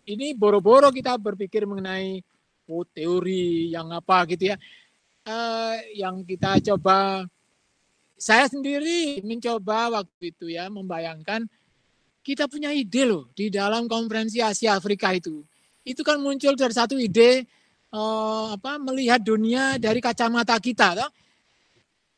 ini 0.04 0.36
boro-boro 0.36 0.89
kita 0.89 1.15
berpikir 1.15 1.63
mengenai 1.63 2.24
oh, 2.67 2.84
teori 2.88 3.72
yang 3.72 3.91
apa 3.91 4.26
gitu 4.32 4.52
ya 4.52 4.58
uh, 5.28 5.76
yang 5.96 6.24
kita 6.24 6.60
coba 6.74 7.28
saya 8.19 8.48
sendiri 8.48 9.19
mencoba 9.24 10.02
waktu 10.02 10.32
itu 10.32 10.52
ya 10.52 10.72
membayangkan 10.72 11.43
kita 12.23 12.47
punya 12.47 12.71
ide 12.71 13.03
loh 13.03 13.29
di 13.36 13.51
dalam 13.51 13.86
konferensi 13.86 14.39
Asia 14.39 14.79
Afrika 14.79 15.12
itu 15.12 15.43
itu 15.83 16.01
kan 16.01 16.17
muncul 16.17 16.55
dari 16.55 16.71
satu 16.71 16.95
ide 16.95 17.43
uh, 17.91 18.55
apa 18.55 18.79
melihat 18.79 19.19
dunia 19.19 19.75
dari 19.77 19.99
kacamata 19.99 20.55
kita 20.57 20.95
toh? 20.97 21.12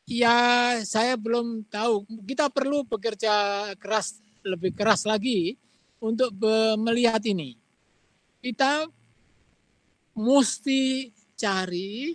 ya 0.06 0.38
saya 0.86 1.18
belum 1.18 1.66
tahu. 1.66 2.06
Kita 2.24 2.48
perlu 2.48 2.86
bekerja 2.86 3.34
keras 3.76 4.22
lebih 4.46 4.72
keras 4.72 5.02
lagi 5.04 5.58
untuk 5.98 6.30
melihat 6.78 7.20
ini. 7.26 7.58
Kita 8.38 8.86
mesti 10.14 11.10
cari, 11.34 12.14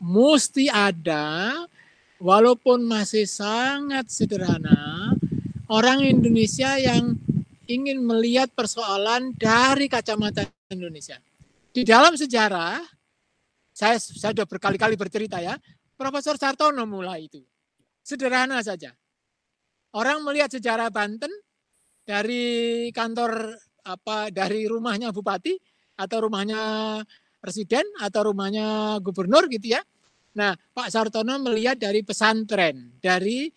mesti 0.00 0.72
ada, 0.72 1.62
walaupun 2.16 2.80
masih 2.88 3.28
sangat 3.28 4.08
sederhana, 4.08 5.12
orang 5.72 6.04
Indonesia 6.04 6.76
yang 6.76 7.16
ingin 7.64 8.04
melihat 8.04 8.52
persoalan 8.52 9.32
dari 9.32 9.88
kacamata 9.88 10.44
Indonesia. 10.68 11.16
Di 11.72 11.88
dalam 11.88 12.12
sejarah, 12.12 12.84
saya, 13.72 13.96
saya 13.96 14.36
sudah 14.36 14.44
berkali-kali 14.44 15.00
bercerita 15.00 15.40
ya, 15.40 15.56
Profesor 15.96 16.36
Sartono 16.36 16.84
mulai 16.84 17.32
itu. 17.32 17.40
Sederhana 18.04 18.60
saja. 18.60 18.92
Orang 19.96 20.20
melihat 20.28 20.52
sejarah 20.52 20.92
Banten 20.92 21.32
dari 22.04 22.88
kantor 22.92 23.56
apa 23.82 24.28
dari 24.28 24.68
rumahnya 24.68 25.14
bupati 25.14 25.56
atau 25.96 26.28
rumahnya 26.28 26.60
presiden 27.40 27.86
atau 28.02 28.32
rumahnya 28.32 28.98
gubernur 29.00 29.48
gitu 29.48 29.78
ya. 29.78 29.80
Nah, 30.36 30.56
Pak 30.56 30.88
Sartono 30.92 31.36
melihat 31.40 31.76
dari 31.76 32.00
pesantren, 32.04 32.96
dari 33.00 33.48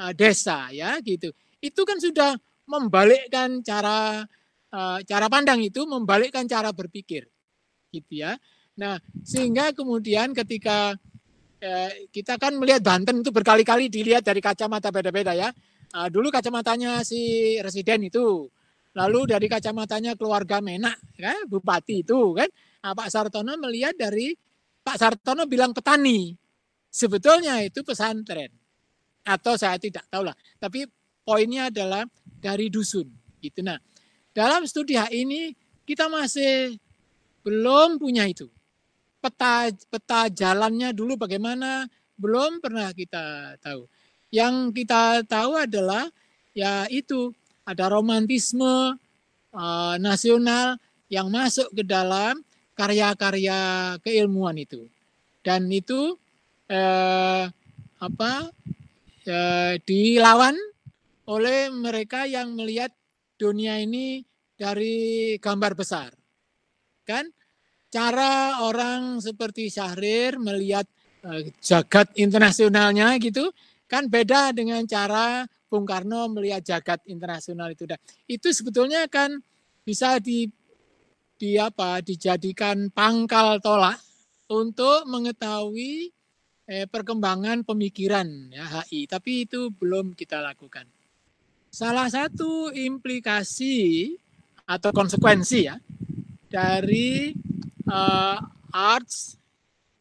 uh, 0.00 0.12
desa 0.14 0.70
ya 0.72 0.96
gitu. 1.02 1.30
Itu 1.60 1.84
kan 1.84 2.00
sudah 2.00 2.36
membalikkan 2.66 3.60
cara 3.60 4.24
uh, 4.72 4.98
cara 5.04 5.26
pandang 5.28 5.60
itu, 5.60 5.84
membalikkan 5.84 6.48
cara 6.48 6.72
berpikir. 6.72 7.28
Gitu 7.92 8.24
ya. 8.24 8.36
Nah, 8.80 8.96
sehingga 9.22 9.76
kemudian 9.76 10.32
ketika 10.32 10.96
uh, 11.60 11.90
kita 12.08 12.40
kan 12.40 12.56
melihat 12.56 12.80
Banten 12.80 13.20
itu 13.20 13.30
berkali-kali 13.30 13.92
dilihat 13.92 14.24
dari 14.24 14.40
kacamata 14.40 14.88
beda-beda 14.88 15.36
ya. 15.36 15.52
Uh, 15.90 16.06
dulu 16.06 16.30
kacamatanya 16.30 17.02
si 17.02 17.58
residen 17.58 18.06
itu, 18.06 18.46
lalu 18.94 19.26
dari 19.26 19.50
kacamatanya 19.50 20.14
keluarga 20.14 20.62
Menak, 20.62 20.96
kan, 21.18 21.50
bupati 21.50 22.06
itu 22.06 22.32
kan. 22.38 22.46
Nah, 22.80 22.94
Pak 22.96 23.08
Sartono 23.10 23.52
melihat 23.60 23.92
dari 23.98 24.32
Pak 24.80 24.96
Sartono 24.96 25.44
bilang 25.44 25.76
petani. 25.76 26.32
Sebetulnya 26.90 27.62
itu 27.62 27.86
pesantren. 27.86 28.50
Atau 29.22 29.54
saya 29.54 29.76
tidak 29.76 30.08
tahu 30.10 30.26
lah. 30.26 30.34
Tapi 30.58 30.88
poinnya 31.22 31.68
adalah 31.68 32.04
dari 32.40 32.72
dusun. 32.72 33.08
Gitu. 33.40 33.60
Nah, 33.64 33.80
dalam 34.32 34.64
studi 34.64 34.96
hak 34.96 35.12
ini 35.12 35.52
kita 35.84 36.06
masih 36.06 36.76
belum 37.42 38.00
punya 38.00 38.28
itu. 38.28 38.48
Peta 39.20 39.68
peta 39.92 40.32
jalannya 40.32 40.96
dulu 40.96 41.20
bagaimana 41.20 41.84
belum 42.16 42.60
pernah 42.64 42.92
kita 42.92 43.56
tahu. 43.60 43.84
Yang 44.32 44.84
kita 44.84 45.26
tahu 45.26 45.58
adalah 45.58 46.08
ya 46.56 46.88
itu 46.88 47.32
ada 47.64 47.92
romantisme 47.92 48.96
uh, 49.52 49.94
nasional 50.00 50.80
yang 51.10 51.28
masuk 51.28 51.68
ke 51.74 51.82
dalam 51.82 52.40
karya-karya 52.78 53.58
keilmuan 54.00 54.56
itu. 54.56 54.88
Dan 55.44 55.68
itu 55.68 56.16
eh, 56.70 57.44
apa 58.00 58.32
eh, 59.26 59.74
dilawan 59.84 60.56
oleh 61.30 61.70
mereka 61.70 62.26
yang 62.26 62.58
melihat 62.58 62.90
dunia 63.38 63.78
ini 63.78 64.20
dari 64.58 65.38
gambar 65.38 65.72
besar. 65.78 66.10
Kan 67.06 67.30
cara 67.88 68.66
orang 68.66 69.22
seperti 69.22 69.70
Syahrir 69.70 70.42
melihat 70.42 70.84
eh, 71.24 71.54
jagat 71.62 72.10
internasionalnya 72.18 73.14
gitu 73.22 73.48
kan 73.86 74.06
beda 74.06 74.54
dengan 74.54 74.82
cara 74.86 75.46
Bung 75.70 75.86
Karno 75.86 76.26
melihat 76.30 76.62
jagat 76.66 77.06
internasional 77.06 77.70
itu. 77.70 77.86
Itu 78.26 78.50
sebetulnya 78.50 79.06
kan 79.06 79.38
bisa 79.86 80.18
di 80.18 80.50
di 81.40 81.56
apa 81.56 82.04
dijadikan 82.04 82.92
pangkal 82.92 83.62
tolak 83.64 83.96
untuk 84.50 85.06
mengetahui 85.08 86.10
eh, 86.68 86.86
perkembangan 86.90 87.62
pemikiran 87.64 88.28
ya 88.50 88.82
HI, 88.82 89.06
tapi 89.06 89.46
itu 89.48 89.70
belum 89.72 90.12
kita 90.14 90.42
lakukan. 90.42 90.99
Salah 91.70 92.10
satu 92.10 92.74
implikasi 92.74 94.18
atau 94.66 94.90
konsekuensi 94.90 95.70
ya 95.70 95.78
dari 96.50 97.34
uh, 97.86 98.38
arts 98.74 99.38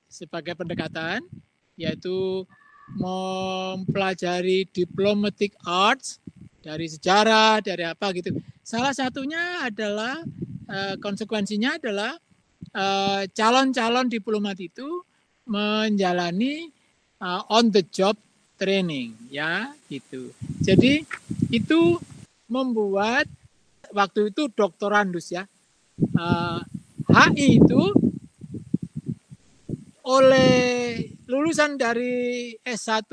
sebagai 0.09 0.57
pendekatan 0.57 1.21
yaitu 1.77 2.43
mempelajari 2.97 4.65
diplomatic 4.73 5.53
arts 5.61 6.17
dari 6.59 6.89
sejarah, 6.89 7.61
dari 7.61 7.85
apa 7.85 8.11
gitu. 8.17 8.33
Salah 8.65 8.91
satunya 8.91 9.63
adalah 9.63 10.25
Eh, 10.69 10.95
konsekuensinya 11.01 11.81
adalah 11.81 12.13
eh, 12.77 13.23
calon-calon 13.33 14.05
diplomat 14.05 14.53
itu 14.61 15.01
menjalani 15.49 16.69
uh, 17.17 17.41
on 17.49 17.73
the 17.73 17.81
job 17.89 18.13
training 18.59 19.15
ya 19.31 19.71
gitu. 19.87 20.35
Jadi 20.59 21.07
itu 21.49 21.97
membuat 22.51 23.25
waktu 23.95 24.35
itu 24.35 24.51
doktorandus 24.51 25.31
ya 25.31 25.47
uh, 26.19 26.59
HI 27.09 27.57
itu 27.57 27.81
oleh 30.05 31.05
lulusan 31.29 31.77
dari 31.77 32.53
S1 32.65 33.05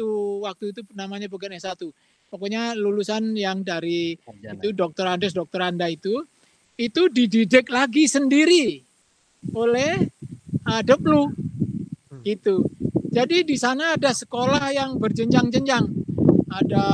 waktu 0.44 0.72
itu 0.72 0.80
namanya 0.96 1.28
bukan 1.28 1.52
S1 1.52 1.76
pokoknya 2.32 2.72
lulusan 2.76 3.36
yang 3.36 3.60
dari 3.60 4.16
Sarjana. 4.16 4.60
itu 4.60 4.68
doktorandus 4.72 5.32
doktoranda 5.36 5.86
itu 5.88 6.24
itu 6.76 7.08
dididik 7.08 7.68
lagi 7.72 8.04
sendiri 8.08 8.80
oleh 9.56 10.08
uh, 10.68 10.82
Deplu 10.84 11.32
itu. 12.26 12.66
Jadi 13.16 13.48
di 13.48 13.56
sana 13.56 13.96
ada 13.96 14.12
sekolah 14.12 14.76
yang 14.76 15.00
berjenjang-jenjang. 15.00 15.88
Ada 16.52 16.84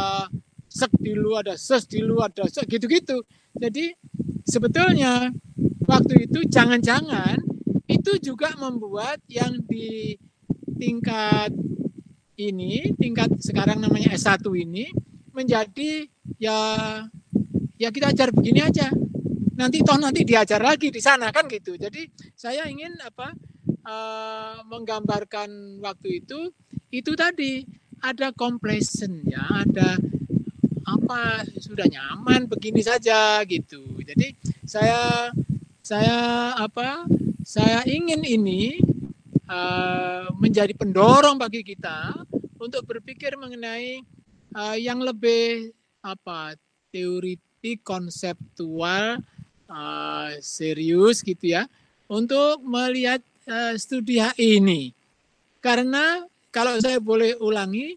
sek 0.70 0.94
dulu, 1.02 1.34
ada 1.34 1.58
ses 1.58 1.82
dulu, 1.90 2.22
ada 2.22 2.46
sek 2.46 2.70
gitu-gitu. 2.70 3.26
Jadi 3.58 3.90
sebetulnya 4.46 5.34
waktu 5.82 6.30
itu 6.30 6.46
jangan-jangan 6.46 7.42
itu 7.90 8.22
juga 8.22 8.54
membuat 8.54 9.18
yang 9.26 9.66
di 9.66 10.14
tingkat 10.78 11.50
ini, 12.38 12.94
tingkat 12.94 13.42
sekarang 13.42 13.82
namanya 13.82 14.14
S1 14.14 14.46
ini 14.54 14.94
menjadi 15.34 16.06
ya 16.38 16.58
ya 17.82 17.88
kita 17.90 18.14
ajar 18.14 18.30
begini 18.30 18.62
aja 18.62 18.94
nanti 19.58 19.82
toh 19.82 19.98
nanti 19.98 20.22
diajar 20.22 20.62
lagi 20.62 20.94
di 20.94 21.02
sana 21.02 21.34
kan 21.34 21.50
gitu. 21.50 21.74
Jadi 21.74 22.06
saya 22.38 22.70
ingin 22.70 22.94
apa 23.02 23.34
uh, 23.86 24.62
menggambarkan 24.66 25.80
waktu 25.82 26.22
itu 26.22 26.50
itu 26.92 27.12
tadi 27.16 27.66
ada 28.02 28.34
complacent 28.34 29.22
ya, 29.24 29.42
ada 29.62 29.96
apa 30.82 31.46
sudah 31.62 31.86
nyaman 31.86 32.50
begini 32.50 32.82
saja 32.82 33.40
gitu. 33.46 33.80
Jadi 34.02 34.34
saya 34.66 35.30
saya 35.82 36.18
apa 36.58 37.06
saya 37.46 37.86
ingin 37.86 38.22
ini 38.26 38.82
uh, 39.46 40.30
menjadi 40.38 40.74
pendorong 40.74 41.38
bagi 41.38 41.62
kita 41.62 42.26
untuk 42.58 42.86
berpikir 42.86 43.34
mengenai 43.38 44.02
uh, 44.54 44.76
yang 44.78 45.02
lebih 45.02 45.74
apa 46.02 46.58
teori 46.90 47.38
konseptual 47.86 49.22
uh, 49.70 50.30
serius 50.42 51.22
gitu 51.22 51.54
ya 51.54 51.70
untuk 52.10 52.58
melihat 52.66 53.22
uh, 53.48 53.74
studi 53.78 54.18
HI 54.20 54.62
ini. 54.62 54.92
Karena 55.62 56.22
kalau 56.50 56.76
saya 56.82 56.98
boleh 56.98 57.38
ulangi, 57.38 57.96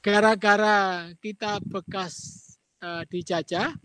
gara-gara 0.00 1.08
kita 1.20 1.60
bekas 1.60 2.44
uh, 2.80 3.04
dijajah, 3.06 3.76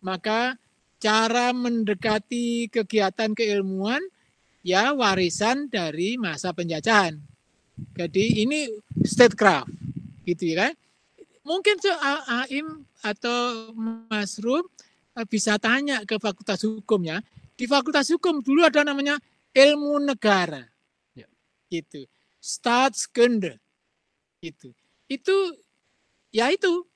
maka 0.00 0.56
cara 1.02 1.52
mendekati 1.52 2.70
kegiatan 2.72 3.34
keilmuan 3.36 4.00
ya 4.64 4.94
warisan 4.94 5.68
dari 5.68 6.16
masa 6.16 6.54
penjajahan. 6.54 7.18
Jadi 7.98 8.44
ini 8.46 8.70
statecraft 9.04 9.68
gitu 10.24 10.54
ya 10.54 10.68
kan. 10.68 10.74
Mungkin 11.42 11.74
Aim 12.46 12.86
atau 13.02 13.74
Mas 14.06 14.38
Rum 14.38 14.62
Eh, 15.12 15.28
bisa 15.28 15.60
tanya 15.60 16.00
ke 16.08 16.16
Fakultas 16.16 16.64
Hukum 16.64 17.04
ya. 17.04 17.20
Di 17.52 17.68
Fakultas 17.68 18.08
Hukum 18.08 18.40
dulu 18.40 18.64
ada 18.64 18.80
namanya 18.80 19.20
ilmu 19.52 20.00
negara. 20.02 20.64
Ya. 21.16 21.28
Gitu. 21.68 22.08
Staatskunde. 22.40 23.60
Itu. 24.42 24.74
Itu 25.06 25.36
ya 26.32 26.48
itu 26.50 26.88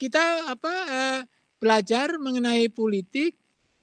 kita 0.00 0.50
apa 0.50 0.74
eh, 0.88 1.20
belajar 1.62 2.18
mengenai 2.18 2.66
politik 2.72 3.38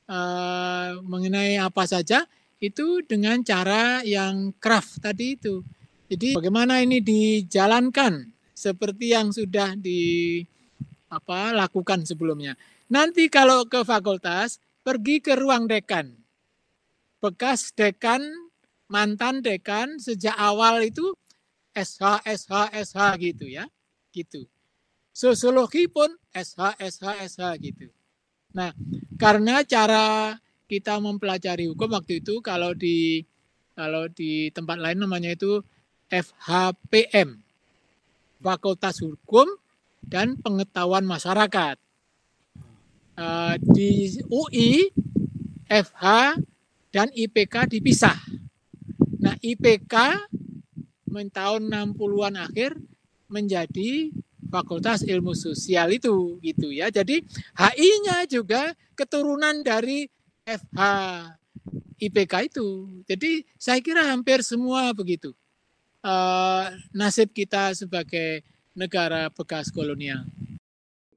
eh, 0.10 0.91
mengenai 0.99 1.55
apa 1.62 1.88
saja 1.88 2.28
itu 2.60 2.99
dengan 3.07 3.39
cara 3.39 4.03
yang 4.03 4.51
craft 4.60 4.99
tadi 4.99 5.39
itu. 5.39 5.64
Jadi 6.10 6.36
bagaimana 6.36 6.82
ini 6.84 6.99
dijalankan 6.99 8.28
seperti 8.51 9.16
yang 9.16 9.32
sudah 9.32 9.78
di 9.80 10.43
apa 11.07 11.55
lakukan 11.55 12.03
sebelumnya. 12.03 12.60
Nanti 12.89 13.30
kalau 13.30 13.64
ke 13.70 13.86
fakultas, 13.86 14.57
pergi 14.84 15.22
ke 15.22 15.38
ruang 15.38 15.70
dekan. 15.70 16.12
Bekas 17.20 17.76
dekan, 17.76 18.24
mantan 18.88 19.43
dekan 19.43 19.99
sejak 19.99 20.36
awal 20.39 20.84
itu 20.84 21.15
SH, 21.76 22.24
SH, 22.24 22.53
SH 22.72 22.97
gitu 23.20 23.45
ya. 23.47 23.67
Gitu. 24.15 24.47
Sosiologi 25.11 25.91
pun 25.91 26.09
SH, 26.32 26.80
SH, 26.80 27.05
SH 27.28 27.43
gitu. 27.59 27.91
Nah, 28.55 28.72
karena 29.20 29.61
cara 29.67 30.39
kita 30.70 30.97
mempelajari 31.01 31.67
hukum 31.70 31.91
waktu 31.93 32.24
itu 32.24 32.39
kalau 32.39 32.74
di 32.78 33.26
kalau 33.74 34.11
di 34.11 34.51
tempat 34.51 34.78
lain 34.80 34.99
namanya 35.01 35.32
itu 35.34 35.63
FHPM. 36.09 37.39
Fakultas 38.39 39.03
Hukum 39.03 39.45
dan 40.03 40.39
Pengetahuan 40.39 41.03
Masyarakat. 41.03 41.78
uh, 43.20 43.55
di 43.59 44.15
UI, 44.32 44.95
FH, 45.67 46.39
dan 46.89 47.07
IPK 47.13 47.69
dipisah. 47.77 48.17
Nah, 49.19 49.35
IPK 49.41 50.25
tahun 51.33 51.61
60-an 51.67 52.35
akhir 52.37 52.77
menjadi 53.29 54.13
Fakultas 54.49 55.05
Ilmu 55.05 55.37
Sosial 55.37 55.93
itu 55.93 56.41
gitu 56.41 56.73
ya. 56.73 56.89
Jadi 56.89 57.21
HI-nya 57.53 58.25
juga 58.25 58.73
keturunan 58.97 59.61
dari 59.61 60.09
FH 60.45 60.81
IPK 62.01 62.33
itu. 62.49 62.67
Jadi 63.05 63.45
saya 63.59 63.77
kira 63.83 64.09
hampir 64.09 64.41
semua 64.41 64.89
begitu. 64.95 65.35
Uh, 65.99 66.71
nasib 66.95 67.29
kita 67.35 67.75
sebagai 67.75 68.41
negara 68.71 69.27
bekas 69.29 69.67
kolonial. 69.69 70.23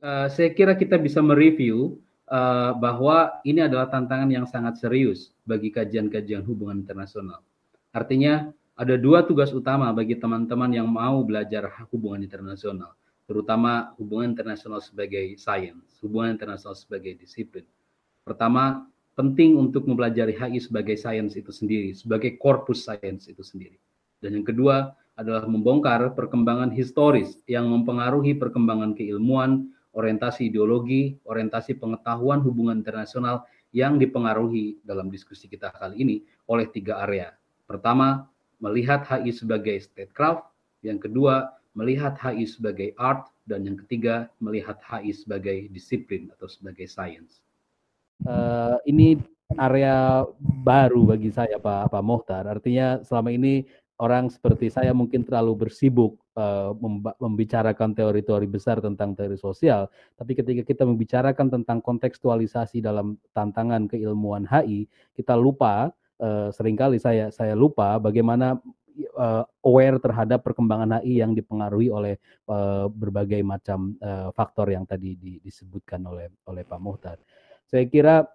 Uh, 0.03 0.27
saya 0.27 0.51
kira 0.51 0.75
kita 0.75 0.99
bisa 0.99 1.23
mereview 1.23 1.97
uh, 2.33 2.73
bahwa 2.73 3.39
ini 3.45 3.61
adalah 3.69 3.93
tantangan 3.93 4.33
yang 4.33 4.49
sangat 4.49 4.81
serius 4.81 5.37
bagi 5.45 5.69
kajian-kajian 5.69 6.41
hubungan 6.49 6.81
internasional. 6.81 7.45
Artinya 7.93 8.49
ada 8.73 8.97
dua 8.97 9.21
tugas 9.29 9.53
utama 9.53 9.93
bagi 9.93 10.17
teman-teman 10.17 10.73
yang 10.73 10.89
mau 10.89 11.21
belajar 11.21 11.69
hubungan 11.93 12.25
internasional, 12.25 12.97
terutama 13.29 13.93
hubungan 14.01 14.33
internasional 14.33 14.81
sebagai 14.81 15.37
sains, 15.37 16.01
hubungan 16.01 16.33
internasional 16.33 16.73
sebagai 16.73 17.21
disiplin. 17.21 17.69
Pertama, 18.25 18.89
penting 19.13 19.61
untuk 19.61 19.85
mempelajari 19.85 20.33
HI 20.33 20.59
sebagai 20.65 20.97
sains 20.97 21.37
itu 21.37 21.53
sendiri, 21.53 21.93
sebagai 21.93 22.41
korpus 22.41 22.89
sains 22.89 23.29
itu 23.29 23.45
sendiri. 23.45 23.77
Dan 24.25 24.41
yang 24.41 24.47
kedua 24.47 24.97
adalah 25.13 25.45
membongkar 25.45 26.17
perkembangan 26.17 26.73
historis 26.73 27.37
yang 27.45 27.69
mempengaruhi 27.69 28.33
perkembangan 28.41 28.97
keilmuan, 28.97 29.69
orientasi 29.93 30.49
ideologi, 30.49 31.17
orientasi 31.25 31.77
pengetahuan 31.77 32.41
hubungan 32.41 32.81
internasional 32.81 33.45
yang 33.73 33.97
dipengaruhi 33.97 34.81
dalam 34.85 35.09
diskusi 35.09 35.49
kita 35.49 35.73
kali 35.73 36.01
ini 36.01 36.17
oleh 36.49 36.69
tiga 36.69 37.01
area. 37.05 37.33
Pertama, 37.65 38.29
melihat 38.61 39.05
HI 39.09 39.33
sebagai 39.33 39.77
statecraft, 39.81 40.45
yang 40.85 41.01
kedua, 41.01 41.57
melihat 41.73 42.17
HI 42.21 42.45
sebagai 42.45 42.93
art, 43.01 43.33
dan 43.49 43.65
yang 43.67 43.81
ketiga, 43.81 44.29
melihat 44.39 44.79
HI 44.85 45.11
sebagai 45.17 45.67
disiplin 45.73 46.31
atau 46.37 46.47
sebagai 46.47 46.87
science. 46.87 47.43
Uh, 48.23 48.79
ini 48.87 49.19
area 49.59 50.23
baru 50.63 51.05
bagi 51.05 51.33
saya 51.35 51.59
Pak 51.59 51.91
Pak 51.91 52.03
Mohtar. 52.05 52.47
Artinya 52.47 53.03
selama 53.03 53.35
ini 53.35 53.67
orang 54.03 54.27
seperti 54.27 54.67
saya 54.67 54.91
mungkin 54.91 55.23
terlalu 55.23 55.67
bersibuk 55.67 56.19
uh, 56.35 56.75
membicarakan 57.23 57.95
teori-teori 57.95 58.51
besar 58.51 58.83
tentang 58.83 59.15
teori 59.15 59.39
sosial, 59.39 59.87
tapi 60.19 60.35
ketika 60.35 60.67
kita 60.67 60.83
membicarakan 60.83 61.47
tentang 61.47 61.79
kontekstualisasi 61.79 62.83
dalam 62.83 63.15
tantangan 63.31 63.87
keilmuan 63.87 64.43
HI, 64.43 64.91
kita 65.15 65.39
lupa 65.39 65.95
uh, 66.19 66.51
sering 66.51 66.75
kali 66.75 66.99
saya 66.99 67.31
saya 67.31 67.55
lupa 67.55 68.03
bagaimana 68.03 68.59
uh, 69.15 69.47
aware 69.63 70.03
terhadap 70.03 70.43
perkembangan 70.43 70.99
HI 70.99 71.23
yang 71.23 71.39
dipengaruhi 71.39 71.95
oleh 71.95 72.19
berbagai 72.93 73.41
macam 73.41 73.97
faktor 74.37 74.69
yang 74.75 74.85
tadi 74.85 75.17
di, 75.17 75.39
disebutkan 75.41 76.05
oleh 76.05 76.29
oleh 76.51 76.67
Pak 76.67 76.81
Muhtar. 76.83 77.17
Saya 77.65 77.89
kira 77.89 78.29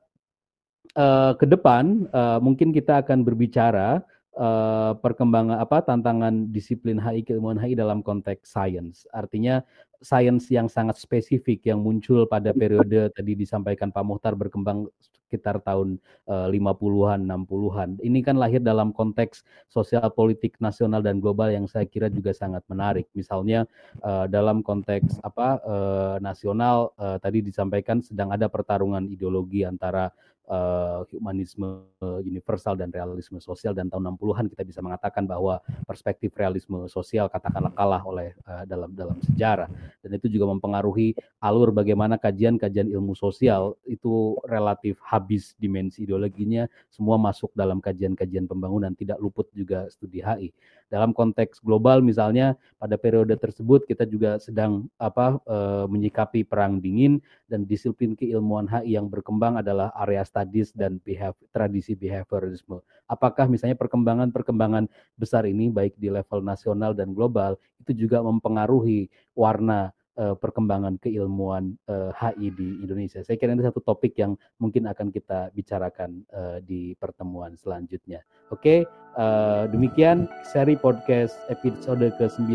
ke 1.38 1.46
depan 1.46 2.10
mungkin 2.42 2.74
kita 2.74 3.06
akan 3.06 3.22
berbicara 3.22 4.02
uh, 4.38 4.94
perkembangan 5.02 5.58
apa 5.58 5.82
tantangan 5.84 6.54
disiplin 6.54 7.02
HI 7.02 7.26
keilmuan 7.26 7.58
HI 7.58 7.74
dalam 7.74 8.06
konteks 8.06 8.54
sains. 8.54 9.10
Artinya 9.10 9.66
sains 10.00 10.46
yang 10.54 10.70
sangat 10.70 11.02
spesifik 11.02 11.66
yang 11.66 11.82
muncul 11.82 12.30
pada 12.30 12.54
periode 12.54 13.10
tadi 13.12 13.34
disampaikan 13.34 13.90
Pak 13.90 14.06
Muhtar 14.06 14.38
berkembang 14.38 14.88
sekitar 15.28 15.60
tahun 15.60 16.00
uh, 16.32 16.48
50-an, 16.48 17.20
60-an. 17.28 17.90
Ini 18.00 18.20
kan 18.24 18.40
lahir 18.40 18.64
dalam 18.64 18.96
konteks 18.96 19.44
sosial 19.68 20.08
politik 20.16 20.56
nasional 20.64 21.04
dan 21.04 21.20
global 21.20 21.52
yang 21.52 21.68
saya 21.68 21.84
kira 21.84 22.08
juga 22.08 22.32
sangat 22.32 22.64
menarik. 22.72 23.12
Misalnya 23.12 23.68
uh, 24.00 24.24
dalam 24.32 24.64
konteks 24.64 25.20
apa 25.28 25.60
uh, 25.68 26.16
nasional 26.24 26.96
uh, 26.96 27.20
tadi 27.20 27.44
disampaikan 27.44 28.00
sedang 28.00 28.32
ada 28.32 28.48
pertarungan 28.48 29.04
ideologi 29.12 29.68
antara 29.68 30.08
uh, 30.48 31.04
humanisme 31.14 31.86
universal 32.24 32.74
dan 32.80 32.90
realisme 32.90 33.38
sosial. 33.38 33.76
Dan 33.76 33.92
tahun 33.92 34.18
60-an 34.18 34.48
kita 34.50 34.64
bisa 34.64 34.80
mengatakan 34.82 35.28
bahwa 35.28 35.62
perspektif 35.86 36.34
realisme 36.34 36.88
sosial 36.90 37.30
katakanlah 37.30 37.72
kalah 37.76 38.02
oleh 38.08 38.34
uh, 38.48 38.64
dalam 38.66 38.92
dalam 38.96 39.20
sejarah. 39.24 39.70
Dan 40.02 40.12
itu 40.18 40.32
juga 40.32 40.50
mempengaruhi 40.50 41.14
alur 41.44 41.70
bagaimana 41.70 42.18
kajian-kajian 42.18 42.90
ilmu 42.90 43.14
sosial 43.14 43.78
itu 43.86 44.40
relatif 44.50 44.98
habis 45.06 45.54
dimensi 45.62 46.08
ideologinya 46.08 46.66
semua 46.90 47.20
masuk 47.22 47.54
dalam 47.54 47.78
kajian-kajian 47.84 48.50
pembangunan 48.50 48.96
tidak 48.96 49.22
luput 49.22 49.46
juga 49.54 49.86
studi 49.92 50.24
HI 50.24 50.50
dalam 50.88 51.12
konteks 51.12 51.60
global 51.60 52.00
misalnya 52.00 52.56
pada 52.80 52.96
periode 52.96 53.36
tersebut 53.36 53.84
kita 53.84 54.08
juga 54.08 54.40
sedang 54.40 54.88
apa 54.96 55.36
e, 55.44 55.58
menyikapi 55.92 56.48
perang 56.48 56.80
dingin 56.80 57.20
dan 57.52 57.68
disiplin 57.68 58.16
keilmuan 58.16 58.66
HI 58.66 58.96
yang 58.96 59.12
berkembang 59.12 59.60
adalah 59.60 59.92
area 60.00 60.24
studies 60.38 60.70
dan 60.78 61.02
behavior, 61.02 61.50
tradisi 61.50 61.98
behaviorisme. 61.98 62.78
Apakah 63.10 63.50
misalnya 63.50 63.74
perkembangan-perkembangan 63.74 64.86
besar 65.18 65.50
ini 65.50 65.74
baik 65.74 65.98
di 65.98 66.14
level 66.14 66.46
nasional 66.46 66.94
dan 66.94 67.18
global 67.18 67.58
itu 67.82 68.06
juga 68.06 68.22
mempengaruhi 68.22 69.10
warna 69.34 69.90
uh, 70.18 70.36
perkembangan 70.38 70.98
keilmuan 71.02 71.78
uh, 71.88 72.14
eh, 72.14 72.34
HI 72.38 72.48
di 72.54 72.70
Indonesia. 72.84 73.22
Saya 73.22 73.38
kira 73.38 73.54
ini 73.54 73.64
satu 73.64 73.80
topik 73.80 74.18
yang 74.18 74.36
mungkin 74.58 74.90
akan 74.90 75.14
kita 75.14 75.54
bicarakan 75.54 76.26
uh, 76.34 76.58
di 76.62 76.98
pertemuan 76.98 77.54
selanjutnya. 77.56 78.26
Oke, 78.50 78.62
okay, 78.62 78.80
uh, 79.16 79.70
demikian 79.70 80.26
seri 80.50 80.76
podcast 80.78 81.38
episode 81.50 82.04
ke-9 82.18 82.50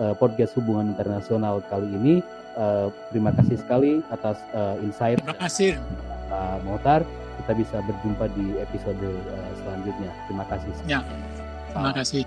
uh, 0.00 0.14
podcast 0.20 0.54
hubungan 0.60 0.94
internasional 0.94 1.64
kali 1.72 1.88
ini. 1.88 2.16
Terima 3.08 3.32
kasih 3.32 3.56
sekali 3.56 4.04
atas 4.12 4.36
insight. 4.84 5.16
Terima 5.22 5.38
kasih. 5.38 6.19
Pak 6.30 6.62
Motar, 6.62 7.02
kita 7.42 7.52
bisa 7.58 7.76
berjumpa 7.82 8.30
di 8.38 8.56
episode 8.62 9.02
uh, 9.02 9.50
selanjutnya. 9.60 10.10
Terima 10.30 10.44
kasih. 10.46 10.70
Ya, 10.86 11.00
terima 11.74 11.92
kasih. 11.92 12.22